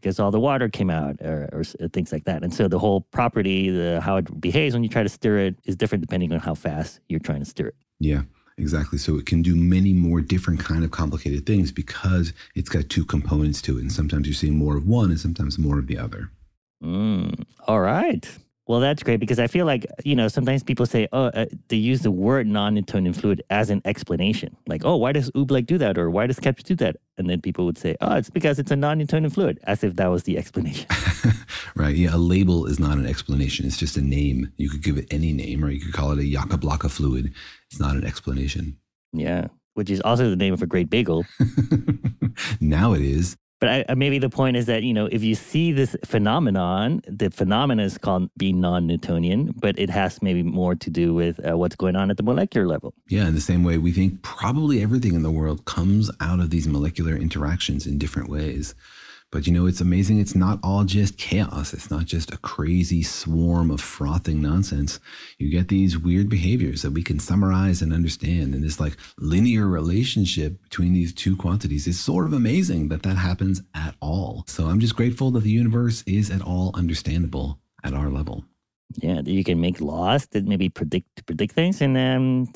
[0.00, 2.42] because all the water came out or, or things like that.
[2.42, 5.56] And so the whole property, the how it behaves when you try to stir it
[5.64, 7.76] is different depending on how fast you're trying to stir it.
[7.98, 8.22] Yeah.
[8.56, 8.98] Exactly.
[8.98, 13.04] So it can do many more different kind of complicated things because it's got two
[13.04, 13.82] components to it.
[13.82, 16.32] And sometimes you're seeing more of one and sometimes more of the other.
[16.82, 18.28] Mm, all right.
[18.68, 21.76] Well, that's great because I feel like, you know, sometimes people say, oh, uh, they
[21.76, 24.54] use the word non Newtonian fluid as an explanation.
[24.66, 25.96] Like, oh, why does Oobleck do that?
[25.96, 26.96] Or why does Kepler do that?
[27.16, 29.96] And then people would say, oh, it's because it's a non Newtonian fluid, as if
[29.96, 30.86] that was the explanation.
[31.76, 31.96] right.
[31.96, 32.14] Yeah.
[32.14, 33.66] A label is not an explanation.
[33.66, 34.52] It's just a name.
[34.58, 37.32] You could give it any name, or you could call it a Yucca Blocka fluid.
[37.70, 38.76] It's not an explanation.
[39.14, 39.46] Yeah.
[39.74, 41.24] Which is also the name of a great bagel.
[42.60, 43.34] now it is.
[43.60, 47.30] But I, maybe the point is that, you know, if you see this phenomenon, the
[47.30, 51.56] phenomenon is called being non Newtonian, but it has maybe more to do with uh,
[51.56, 52.94] what's going on at the molecular level.
[53.08, 56.50] Yeah, in the same way, we think probably everything in the world comes out of
[56.50, 58.74] these molecular interactions in different ways.
[59.30, 60.18] But you know, it's amazing.
[60.18, 61.74] It's not all just chaos.
[61.74, 65.00] It's not just a crazy swarm of frothing nonsense.
[65.38, 68.54] You get these weird behaviors that we can summarize and understand.
[68.54, 73.16] And this like linear relationship between these two quantities is sort of amazing that that
[73.16, 74.44] happens at all.
[74.46, 78.44] So I'm just grateful that the universe is at all understandable at our level.
[78.96, 82.46] Yeah, you can make laws that maybe predict predict things and um,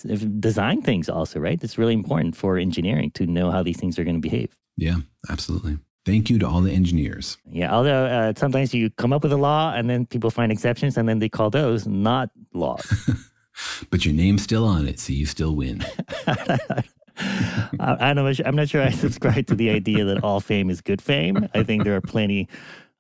[0.41, 1.63] design things also, right?
[1.63, 4.57] It's really important for engineering to know how these things are going to behave.
[4.79, 4.97] Yeah,
[5.29, 5.77] absolutely.
[6.05, 7.39] Thank you to all the engineers.
[7.49, 10.97] Yeah, although uh, sometimes you come up with a law and then people find exceptions
[10.97, 13.11] and then they call those not laws.
[13.91, 15.85] but your name's still on it, so you still win.
[16.27, 20.81] I, am not, I'm not sure I subscribe to the idea that all fame is
[20.81, 21.49] good fame.
[21.55, 22.49] I think there are plenty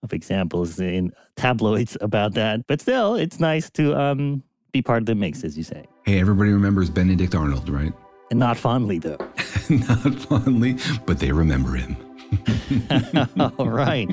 [0.04, 2.66] of examples in tabloids about that.
[2.66, 4.42] But still, it's nice to um,
[4.72, 5.86] be part of the mix, as you say.
[6.04, 7.92] Hey, everybody remembers Benedict Arnold, right?
[8.30, 9.18] And not fondly, though.
[9.68, 11.96] not fondly, but they remember him.
[13.58, 14.08] All right.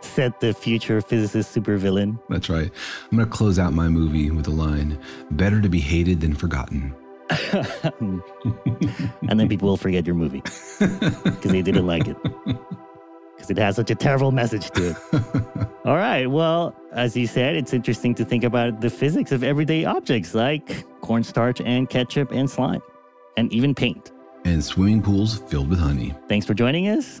[0.00, 2.18] Said the future physicist supervillain.
[2.28, 2.70] That's right.
[3.10, 4.98] I'm going to close out my movie with a line
[5.32, 6.94] Better to be hated than forgotten.
[8.00, 12.16] and then people will forget your movie because they didn't like it.
[12.24, 14.96] Because it has such a terrible message to it.
[15.84, 16.26] All right.
[16.26, 20.84] Well, as you said, it's interesting to think about the physics of everyday objects like
[21.02, 22.82] cornstarch and ketchup and slime
[23.36, 24.10] and even paint.
[24.44, 26.14] And swimming pools filled with honey.
[26.28, 27.20] Thanks for joining us.